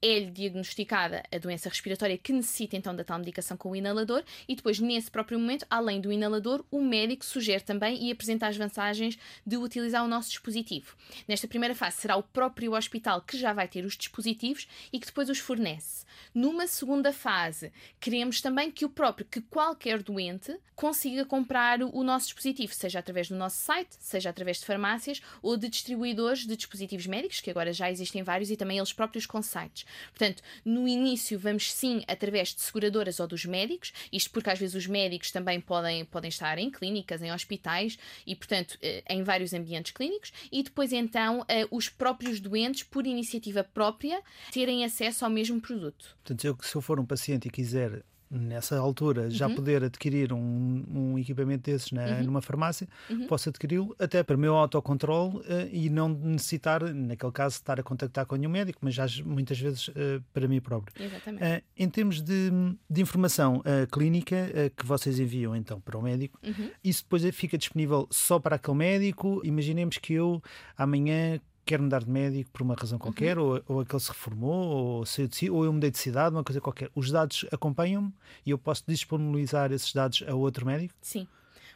é-lhe 0.00 0.30
diagnosticada 0.30 1.22
a 1.32 1.38
doença 1.38 1.68
respiratória 1.68 2.18
que 2.18 2.32
necessita 2.32 2.76
então 2.76 2.94
da 2.94 3.04
tal 3.04 3.18
medicação 3.18 3.56
com 3.56 3.70
o 3.70 3.76
inalador 3.76 4.22
e 4.48 4.56
depois, 4.56 4.78
nesse 4.80 5.10
próprio 5.10 5.38
momento, 5.38 5.66
além 5.70 6.00
do 6.00 6.12
inalador, 6.12 6.64
o 6.70 6.82
médico 6.82 7.24
sugere 7.24 7.62
também 7.62 8.02
e 8.04 8.10
apresenta 8.10 8.46
as 8.46 8.56
vantagens 8.56 9.18
de 9.46 9.56
utilizar 9.56 10.04
o 10.04 10.08
nosso 10.08 10.30
dispositivo. 10.30 10.96
Nesta 11.28 11.46
primeira 11.46 11.74
fase, 11.74 11.98
será 11.98 12.16
o 12.16 12.22
próprio 12.22 12.74
hospital 12.74 13.20
que 13.20 13.36
já 13.36 13.52
vai 13.52 13.68
ter 13.68 13.84
os 13.84 13.96
dispositivos 13.96 14.66
e 14.92 14.98
que 14.98 15.06
depois 15.06 15.28
os 15.28 15.38
fornece. 15.38 15.91
Numa 16.34 16.66
segunda 16.66 17.12
fase, 17.12 17.72
queremos 18.00 18.40
também 18.40 18.70
que 18.70 18.84
o 18.84 18.88
próprio, 18.88 19.26
que 19.26 19.40
qualquer 19.40 20.02
doente 20.02 20.58
consiga 20.74 21.24
comprar 21.24 21.82
o 21.82 22.02
nosso 22.02 22.26
dispositivo, 22.26 22.74
seja 22.74 22.98
através 22.98 23.28
do 23.28 23.36
nosso 23.36 23.56
site, 23.56 23.94
seja 24.00 24.30
através 24.30 24.58
de 24.58 24.64
farmácias 24.64 25.20
ou 25.42 25.56
de 25.56 25.68
distribuidores 25.68 26.46
de 26.46 26.56
dispositivos 26.56 27.06
médicos, 27.06 27.40
que 27.40 27.50
agora 27.50 27.72
já 27.72 27.90
existem 27.90 28.22
vários 28.22 28.50
e 28.50 28.56
também 28.56 28.78
eles 28.78 28.92
próprios 28.92 29.26
com 29.26 29.42
sites. 29.42 29.84
Portanto, 30.08 30.42
no 30.64 30.88
início 30.88 31.38
vamos 31.38 31.72
sim 31.72 32.02
através 32.08 32.54
de 32.54 32.62
seguradoras 32.62 33.20
ou 33.20 33.26
dos 33.26 33.44
médicos, 33.44 33.92
isto 34.10 34.30
porque 34.30 34.50
às 34.50 34.58
vezes 34.58 34.74
os 34.74 34.86
médicos 34.86 35.30
também 35.30 35.60
podem, 35.60 36.04
podem 36.06 36.30
estar 36.30 36.58
em 36.58 36.70
clínicas, 36.70 37.22
em 37.22 37.32
hospitais 37.32 37.98
e, 38.26 38.34
portanto, 38.34 38.78
eh, 38.82 39.04
em 39.08 39.22
vários 39.22 39.52
ambientes 39.52 39.92
clínicos, 39.92 40.32
e 40.50 40.62
depois 40.62 40.92
então 40.92 41.44
eh, 41.46 41.66
os 41.70 41.88
próprios 41.88 42.40
doentes, 42.40 42.82
por 42.82 43.06
iniciativa 43.06 43.62
própria, 43.62 44.22
terem 44.50 44.84
acesso 44.84 45.24
ao 45.24 45.30
mesmo 45.30 45.60
produto. 45.60 46.16
Portanto, 46.22 46.44
eu, 46.44 46.56
se 46.62 46.74
eu 46.74 46.80
for 46.80 47.00
um 47.00 47.04
paciente 47.04 47.48
e 47.48 47.50
quiser 47.50 48.04
nessa 48.32 48.78
altura 48.78 49.30
já 49.30 49.46
uhum. 49.46 49.54
poder 49.54 49.84
adquirir 49.84 50.32
um, 50.32 50.84
um, 50.88 51.18
equipamento 51.18 51.70
desses 51.70 51.92
na, 51.92 52.04
uhum. 52.06 52.24
numa 52.24 52.40
farmácia, 52.40 52.88
uhum. 53.10 53.26
posso 53.26 53.50
adquiri-lo 53.50 53.94
até 53.98 54.22
para 54.22 54.36
o 54.36 54.38
meu 54.38 54.54
autocontrole 54.54 55.36
uh, 55.36 55.42
e 55.70 55.90
não 55.90 56.08
necessitar, 56.08 56.82
naquele 56.82 57.32
caso, 57.32 57.56
estar 57.56 57.78
a 57.78 57.82
contactar 57.82 58.24
com 58.24 58.34
nenhum 58.36 58.50
médico, 58.50 58.78
mas 58.80 58.94
já 58.94 59.06
muitas 59.24 59.60
vezes 59.60 59.88
uh, 59.88 59.92
para 60.32 60.48
mim 60.48 60.60
próprio. 60.60 60.94
Exatamente. 61.04 61.44
Uh, 61.44 61.62
em 61.76 61.88
termos 61.88 62.22
de, 62.22 62.50
de 62.88 63.02
informação 63.02 63.62
clínica 63.90 64.48
que 64.76 64.86
vocês 64.86 65.18
enviam 65.18 65.54
então 65.54 65.80
para 65.80 65.98
o 65.98 66.02
médico, 66.02 66.38
uhum. 66.42 66.70
isso 66.82 67.02
depois 67.02 67.22
fica 67.34 67.58
disponível 67.58 68.06
só 68.10 68.38
para 68.38 68.56
aquele 68.56 68.76
médico. 68.76 69.40
Imaginemos 69.44 69.98
que 69.98 70.14
eu 70.14 70.42
amanhã 70.76 71.40
quer 71.64 71.80
mudar 71.80 72.04
de 72.04 72.10
médico 72.10 72.50
por 72.50 72.62
uma 72.62 72.74
razão 72.74 72.98
qualquer, 72.98 73.38
uhum. 73.38 73.44
ou, 73.44 73.62
ou 73.68 73.80
aquele 73.80 74.00
se 74.00 74.08
reformou, 74.08 74.68
ou, 74.68 75.06
saiu 75.06 75.28
de, 75.28 75.50
ou 75.50 75.64
eu 75.64 75.72
mudei 75.72 75.90
de 75.90 75.98
cidade, 75.98 76.34
uma 76.34 76.44
coisa 76.44 76.60
qualquer. 76.60 76.90
Os 76.94 77.10
dados 77.10 77.44
acompanham-me 77.52 78.12
e 78.44 78.50
eu 78.50 78.58
posso 78.58 78.84
disponibilizar 78.86 79.72
esses 79.72 79.92
dados 79.92 80.24
a 80.26 80.34
outro 80.34 80.66
médico? 80.66 80.94
Sim. 81.00 81.26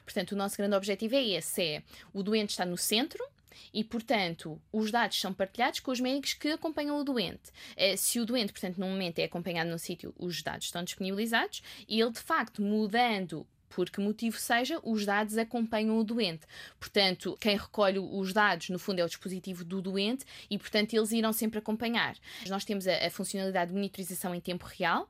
Portanto, 0.04 0.32
o 0.32 0.36
nosso 0.36 0.56
grande 0.56 0.76
objetivo 0.76 1.14
é 1.14 1.24
esse: 1.24 1.62
é 1.62 1.82
o 2.12 2.22
doente 2.22 2.50
está 2.50 2.64
no 2.64 2.76
centro, 2.76 3.22
e, 3.72 3.82
portanto, 3.82 4.60
os 4.72 4.90
dados 4.90 5.20
são 5.20 5.32
partilhados 5.32 5.80
com 5.80 5.90
os 5.90 6.00
médicos 6.00 6.34
que 6.34 6.48
acompanham 6.48 6.98
o 6.98 7.04
doente. 7.04 7.50
Eh, 7.76 7.96
se 7.96 8.20
o 8.20 8.26
doente, 8.26 8.52
portanto, 8.52 8.78
no 8.78 8.86
momento 8.86 9.18
é 9.18 9.24
acompanhado 9.24 9.70
no 9.70 9.78
sítio, 9.78 10.14
os 10.18 10.42
dados 10.42 10.66
estão 10.66 10.84
disponibilizados 10.84 11.62
e 11.88 12.00
ele, 12.00 12.10
de 12.10 12.20
facto, 12.20 12.62
mudando 12.62 13.46
por 13.68 13.90
que 13.90 14.00
motivo 14.00 14.38
seja, 14.38 14.80
os 14.82 15.04
dados 15.04 15.36
acompanham 15.38 15.98
o 15.98 16.04
doente. 16.04 16.46
Portanto, 16.78 17.36
quem 17.40 17.56
recolhe 17.56 17.98
os 17.98 18.32
dados, 18.32 18.70
no 18.70 18.78
fundo, 18.78 19.00
é 19.00 19.04
o 19.04 19.08
dispositivo 19.08 19.64
do 19.64 19.80
doente 19.80 20.24
e, 20.50 20.58
portanto, 20.58 20.94
eles 20.94 21.12
irão 21.12 21.32
sempre 21.32 21.58
acompanhar. 21.58 22.16
Nós 22.48 22.64
temos 22.64 22.86
a, 22.86 23.06
a 23.06 23.10
funcionalidade 23.10 23.70
de 23.70 23.74
monitorização 23.74 24.34
em 24.34 24.40
tempo 24.40 24.66
real 24.66 25.08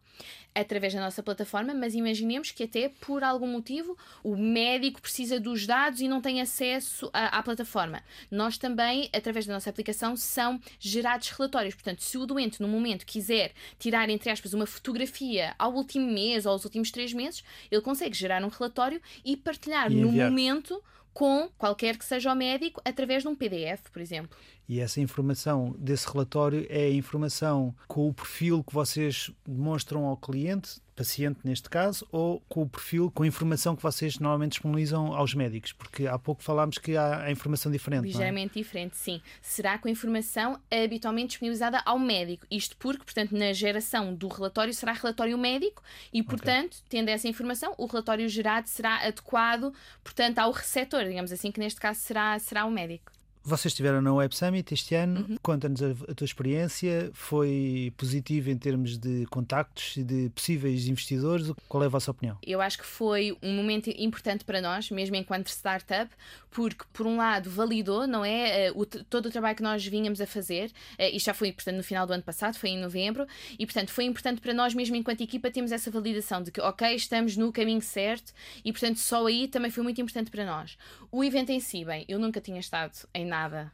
através 0.55 0.95
da 0.95 1.01
nossa 1.01 1.23
plataforma, 1.23 1.75
mas 1.75 1.95
imaginemos 1.95 2.51
que 2.51 2.63
até 2.63 2.89
por 2.89 3.23
algum 3.23 3.47
motivo 3.47 3.97
o 4.25 4.35
médico 4.37 5.03
precisa 5.03 5.39
dos 5.39 5.67
dados 5.67 6.01
e 6.01 6.09
não 6.09 6.23
tem 6.23 6.41
acesso 6.41 7.11
à, 7.13 7.39
à 7.39 7.43
plataforma. 7.43 8.03
Nós 8.31 8.57
também, 8.57 9.11
através 9.13 9.45
da 9.45 9.53
nossa 9.53 9.69
aplicação, 9.69 10.17
são 10.17 10.59
gerados 10.81 11.29
relatórios. 11.29 11.75
Portanto, 11.75 12.03
se 12.03 12.17
o 12.17 12.25
doente, 12.25 12.63
no 12.63 12.69
momento, 12.69 13.05
quiser 13.05 13.53
tirar, 13.79 14.09
entre 14.09 14.31
aspas, 14.31 14.55
uma 14.55 14.67
fotografia 14.67 15.55
ao 15.59 15.75
último 15.75 16.11
mês 16.11 16.47
ou 16.47 16.53
aos 16.53 16.65
últimos 16.65 16.91
três 16.91 17.13
meses, 17.13 17.45
ele 17.71 17.83
consegue 17.83 18.17
gerar 18.17 18.41
relatório 18.49 19.01
e 19.25 19.37
partilhar 19.37 19.91
e 19.91 19.97
no 19.97 20.13
momento 20.13 20.83
com 21.13 21.49
qualquer 21.57 21.97
que 21.97 22.05
seja 22.05 22.31
o 22.31 22.37
médico 22.37 22.81
através 22.85 23.23
de 23.23 23.29
um 23.29 23.35
PDF, 23.35 23.89
por 23.91 24.03
exemplo. 24.03 24.37
E 24.69 24.81
essa 24.81 25.01
informação 25.01 25.75
desse 25.79 26.07
relatório 26.07 26.67
é 26.69 26.85
a 26.85 26.91
informação 26.91 27.75
com 27.89 28.07
o 28.07 28.13
perfil 28.13 28.63
que 28.63 28.75
vocês 28.75 29.31
demonstram 29.47 30.05
ao 30.05 30.17
cliente, 30.17 30.79
paciente 30.97 31.41
neste 31.45 31.69
caso, 31.69 32.07
ou 32.11 32.41
com 32.49 32.63
o 32.63 32.69
perfil, 32.69 33.11
com 33.11 33.23
a 33.23 33.27
informação 33.27 33.77
que 33.77 33.83
vocês 33.83 34.19
normalmente 34.19 34.53
disponibilizam 34.53 35.15
aos 35.15 35.35
médicos? 35.35 35.73
Porque 35.73 36.07
há 36.07 36.19
pouco 36.19 36.43
falámos 36.43 36.79
que 36.79 36.97
há 36.97 37.31
informação 37.31 37.71
diferente. 37.71 38.05
É? 38.05 38.07
Ligeiramente 38.07 38.59
é? 38.59 38.63
diferente, 38.63 38.97
sim. 38.97 39.21
Será 39.43 39.79
com 39.79 39.89
a 39.89 39.91
informação 39.91 40.59
habitualmente 40.71 41.29
disponibilizada 41.29 41.83
ao 41.85 41.99
médico. 41.99 42.47
Isto 42.51 42.77
porque, 42.79 43.05
portanto, 43.05 43.37
na 43.37 43.53
geração 43.53 44.15
do 44.15 44.29
relatório 44.29 44.73
será 44.73 44.93
relatório 44.93 45.37
médico 45.37 45.83
e, 46.13 46.23
portanto, 46.23 46.75
okay. 46.75 46.87
tendo 46.89 47.11
essa 47.11 47.29
informação, 47.29 47.75
o 47.77 47.87
relatório 47.87 48.29
gerado 48.29 48.69
será 48.69 48.97
adequado, 49.07 49.73
portanto, 50.03 50.39
ao 50.39 50.51
receptor, 50.51 51.05
digamos 51.05 51.31
assim, 51.31 51.53
que 51.53 51.61
neste 51.61 51.81
caso 51.81 52.01
será, 52.01 52.39
será 52.39 52.65
o 52.65 52.71
médico. 52.71 53.16
Vocês 53.49 53.71
estiveram 53.71 54.03
na 54.03 54.13
Web 54.13 54.35
Summit 54.35 54.75
este 54.75 54.97
ano. 54.97 55.21
Uhum. 55.21 55.37
Conta-nos 55.41 55.81
a, 55.81 55.91
a, 55.91 56.15
tua 56.17 56.25
experiência. 56.25 57.11
Foi 57.15 57.93
positivo 57.97 58.51
em 58.51 58.59
termos 58.59 58.99
de 58.99 59.25
contactos 59.27 59.97
e 59.97 60.03
de 60.03 60.31
possíveis 60.31 60.89
investidores? 60.89 61.53
Qual 61.69 61.81
é 61.81 61.87
a 61.87 61.89
vossa 61.89 62.11
opinião? 62.11 62.37
Eu 62.45 62.61
acho 62.61 62.77
que 62.77 62.85
foi 62.85 63.39
um 63.41 63.55
momento 63.55 63.89
importante 63.97 64.45
para 64.45 64.61
nós, 64.61 64.91
mesmo 64.91 65.15
enquanto 65.15 65.47
startup, 65.47 66.11
porque, 66.51 66.85
por 66.93 67.07
um 67.07 67.19
lado, 67.19 67.49
validou, 67.49 68.05
não 68.05 68.25
é? 68.25 68.73
Uh, 68.73 68.81
o, 68.81 68.85
todo 68.85 69.27
o 69.27 69.31
trabalho 69.31 69.55
que 69.55 69.63
nós 69.63 69.87
vínhamos 69.87 70.21
a 70.21 70.27
fazer. 70.27 70.73
Isto 70.99 71.27
já 71.27 71.35
foi, 71.35 71.53
portanto, 71.53 71.77
no 71.77 71.85
final 71.85 72.05
do 72.05 72.13
ano 72.15 72.25
passado, 72.25 72.57
foi 72.59 72.71
em 72.71 72.81
novembro. 72.81 73.29
E, 73.57 73.65
portanto, 73.65 73.93
foi 73.93 74.07
importante 74.07 74.41
para 74.41 74.53
nós, 74.53 74.75
mesmo 74.75 74.97
enquanto 74.97 75.21
equipa, 75.21 75.53
termos 75.53 75.71
essa 75.71 75.89
validação 75.89 76.43
de 76.43 76.51
que, 76.51 76.61
ok, 76.61 76.97
estamos 76.97 77.37
no 77.37 77.53
caminho 77.53 77.81
certo. 77.81 78.33
E, 78.65 78.73
portanto, 78.73 78.99
só 78.99 79.25
aí 79.25 79.47
também 79.47 79.71
foi 79.71 79.85
muito 79.85 80.01
importante 80.01 80.33
para 80.33 80.45
nós. 80.45 80.77
O 81.13 81.23
evento 81.23 81.51
em 81.51 81.61
si, 81.61 81.85
bem, 81.85 82.05
eu 82.09 82.19
nunca 82.19 82.41
tinha 82.41 82.59
estado 82.59 82.93
em 83.15 83.25
nada 83.25 83.36
nada 83.37 83.73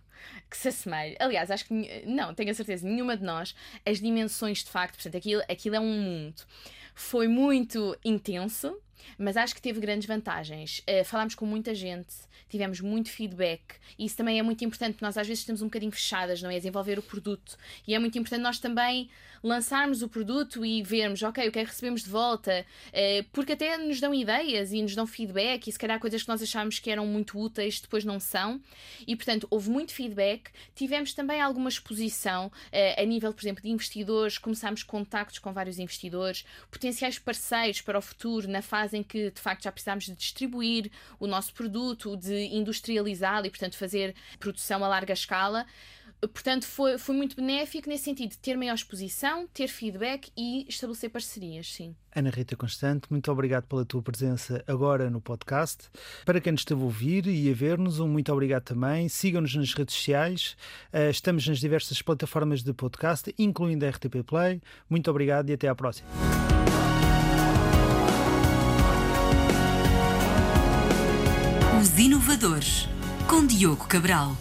que 0.49 0.57
se 0.57 0.69
assemelhe. 0.69 1.17
Aliás, 1.19 1.51
acho 1.51 1.65
que 1.65 2.05
não, 2.07 2.35
tenho 2.35 2.51
a 2.51 2.55
certeza, 2.55 2.87
nenhuma 2.87 3.17
de 3.17 3.25
nós, 3.25 3.55
as 3.85 4.01
dimensões 4.01 4.63
de 4.63 4.71
facto, 4.71 4.95
portanto, 4.95 5.17
aquilo, 5.17 5.43
aquilo 5.49 5.77
é 5.77 5.81
um 5.81 6.01
mundo. 6.01 6.43
Foi 6.95 7.27
muito 7.27 7.97
intenso, 8.05 8.77
mas 9.19 9.37
acho 9.37 9.55
que 9.55 9.63
teve 9.63 9.81
grandes 9.81 10.07
vantagens. 10.07 10.81
Uh, 10.81 11.05
falámos 11.05 11.35
com 11.35 11.47
muita 11.47 11.75
gente, 11.75 12.15
tivemos 12.49 12.81
muito 12.81 13.11
feedback, 13.11 13.63
e 13.99 14.05
isso 14.05 14.17
também 14.17 14.39
é 14.39 14.43
muito 14.43 14.65
importante, 14.65 14.99
nós 15.01 15.17
às 15.17 15.27
vezes 15.27 15.41
estamos 15.41 15.63
um 15.63 15.67
bocadinho 15.67 15.93
fechadas, 15.93 16.43
não 16.43 16.51
é? 16.51 16.57
Desenvolver 16.57 16.99
o 16.99 17.03
produto. 17.03 17.57
E 17.87 17.95
é 17.95 17.99
muito 17.99 18.19
importante 18.19 18.43
nós 18.43 18.59
também 18.59 19.09
lançarmos 19.43 20.03
o 20.03 20.09
produto 20.09 20.65
e 20.65 20.83
vermos, 20.83 21.23
ok, 21.23 21.49
o 21.49 21.53
que 21.53 21.59
é 21.59 21.65
que 21.65 21.71
recebemos 21.71 22.05
de 22.05 22.11
volta, 22.11 22.65
uh, 22.89 23.25
porque 23.33 23.53
até 23.53 23.77
nos 23.77 24.01
dão 24.01 24.15
ideias 24.15 24.73
e 24.73 24.81
nos 24.81 24.95
dão 24.95 25.07
feedback, 25.07 25.67
e 25.67 25.73
se 25.73 25.79
calhar 25.79 25.99
coisas 25.99 26.23
que 26.23 26.29
nós 26.29 26.43
achámos 26.43 26.79
que 26.79 26.91
eram 26.91 27.07
muito 27.07 27.39
úteis 27.39 27.81
depois 27.81 28.05
não 28.05 28.21
são. 28.21 28.61
E 29.07 29.17
portanto, 29.17 29.47
houve 29.51 29.69
muito 29.69 29.93
feedback. 29.93 30.51
Tivemos 30.75 31.13
também 31.13 31.41
alguma 31.41 31.69
exposição 31.69 32.47
uh, 32.47 33.01
a 33.01 33.05
nível, 33.05 33.33
por 33.33 33.43
exemplo, 33.43 33.63
de 33.63 33.71
investidores, 33.71 34.39
começámos 34.39 34.83
contactos 34.83 35.39
com 35.39 35.53
vários 35.53 35.79
investidores, 35.79 36.45
potenciais 36.71 37.19
parceiros 37.19 37.81
para 37.81 37.99
o 37.99 38.03
futuro, 38.03 38.49
na 38.49 38.63
fase 38.63 38.92
em 38.93 39.03
que 39.03 39.31
de 39.31 39.41
facto 39.41 39.65
já 39.65 39.73
precisámos 39.73 40.05
de 40.05 40.15
distribuir 40.15 40.91
o 41.19 41.27
nosso 41.27 41.53
produto, 41.55 42.17
de 42.17 42.47
industrializá-lo 42.55 43.47
e, 43.47 43.51
portanto, 43.51 43.77
fazer 43.77 44.15
produção 44.39 44.85
a 44.85 44.89
larga 44.89 45.13
escala. 45.13 45.67
Portanto, 46.21 46.65
foi, 46.65 46.99
foi 46.99 47.17
muito 47.17 47.35
benéfico 47.35 47.89
nesse 47.89 48.05
sentido, 48.05 48.37
ter 48.37 48.57
maior 48.57 48.75
exposição, 48.75 49.47
ter 49.49 49.67
feedback 49.67 50.31
e 50.37 50.65
estabelecer 50.69 51.11
parcerias, 51.11 51.67
sim. 51.67 51.97
Ana 52.15 52.31
Rita 52.31 52.55
Constante, 52.55 53.09
muito 53.11 53.33
obrigado 53.33 53.65
pela 53.65 53.85
tua 53.85 54.01
presença 54.03 54.63
agora 54.69 55.11
no 55.11 55.21
podcast. 55.21 55.89
Para 56.25 56.41
quem 56.41 56.53
nos 56.53 56.61
esteve 56.61 56.81
a 56.81 56.85
ouvir 56.85 57.27
e 57.27 57.51
a 57.51 57.55
ver-nos, 57.55 57.99
um 57.99 58.07
muito 58.07 58.33
obrigado 58.33 58.63
também. 58.63 59.09
Sigam-nos 59.09 59.55
nas 59.57 59.75
redes 59.75 59.97
sociais, 59.97 60.57
eh, 60.93 61.11
estamos 61.11 61.49
nas 61.49 61.59
diversas 61.59 62.01
plataformas 62.01 62.63
de 62.63 62.73
podcast, 62.73 63.35
incluindo 63.37 63.85
a 63.85 63.91
RTP 63.91 64.23
Play. 64.25 64.61
Muito 64.89 65.11
obrigado 65.11 65.51
e 65.51 65.55
até 65.55 65.67
à 65.67 65.75
próxima. 65.75 66.09
Os 72.03 72.07
Inovadores, 72.07 72.89
com 73.29 73.47
Diogo 73.47 73.87
Cabral. 73.87 74.37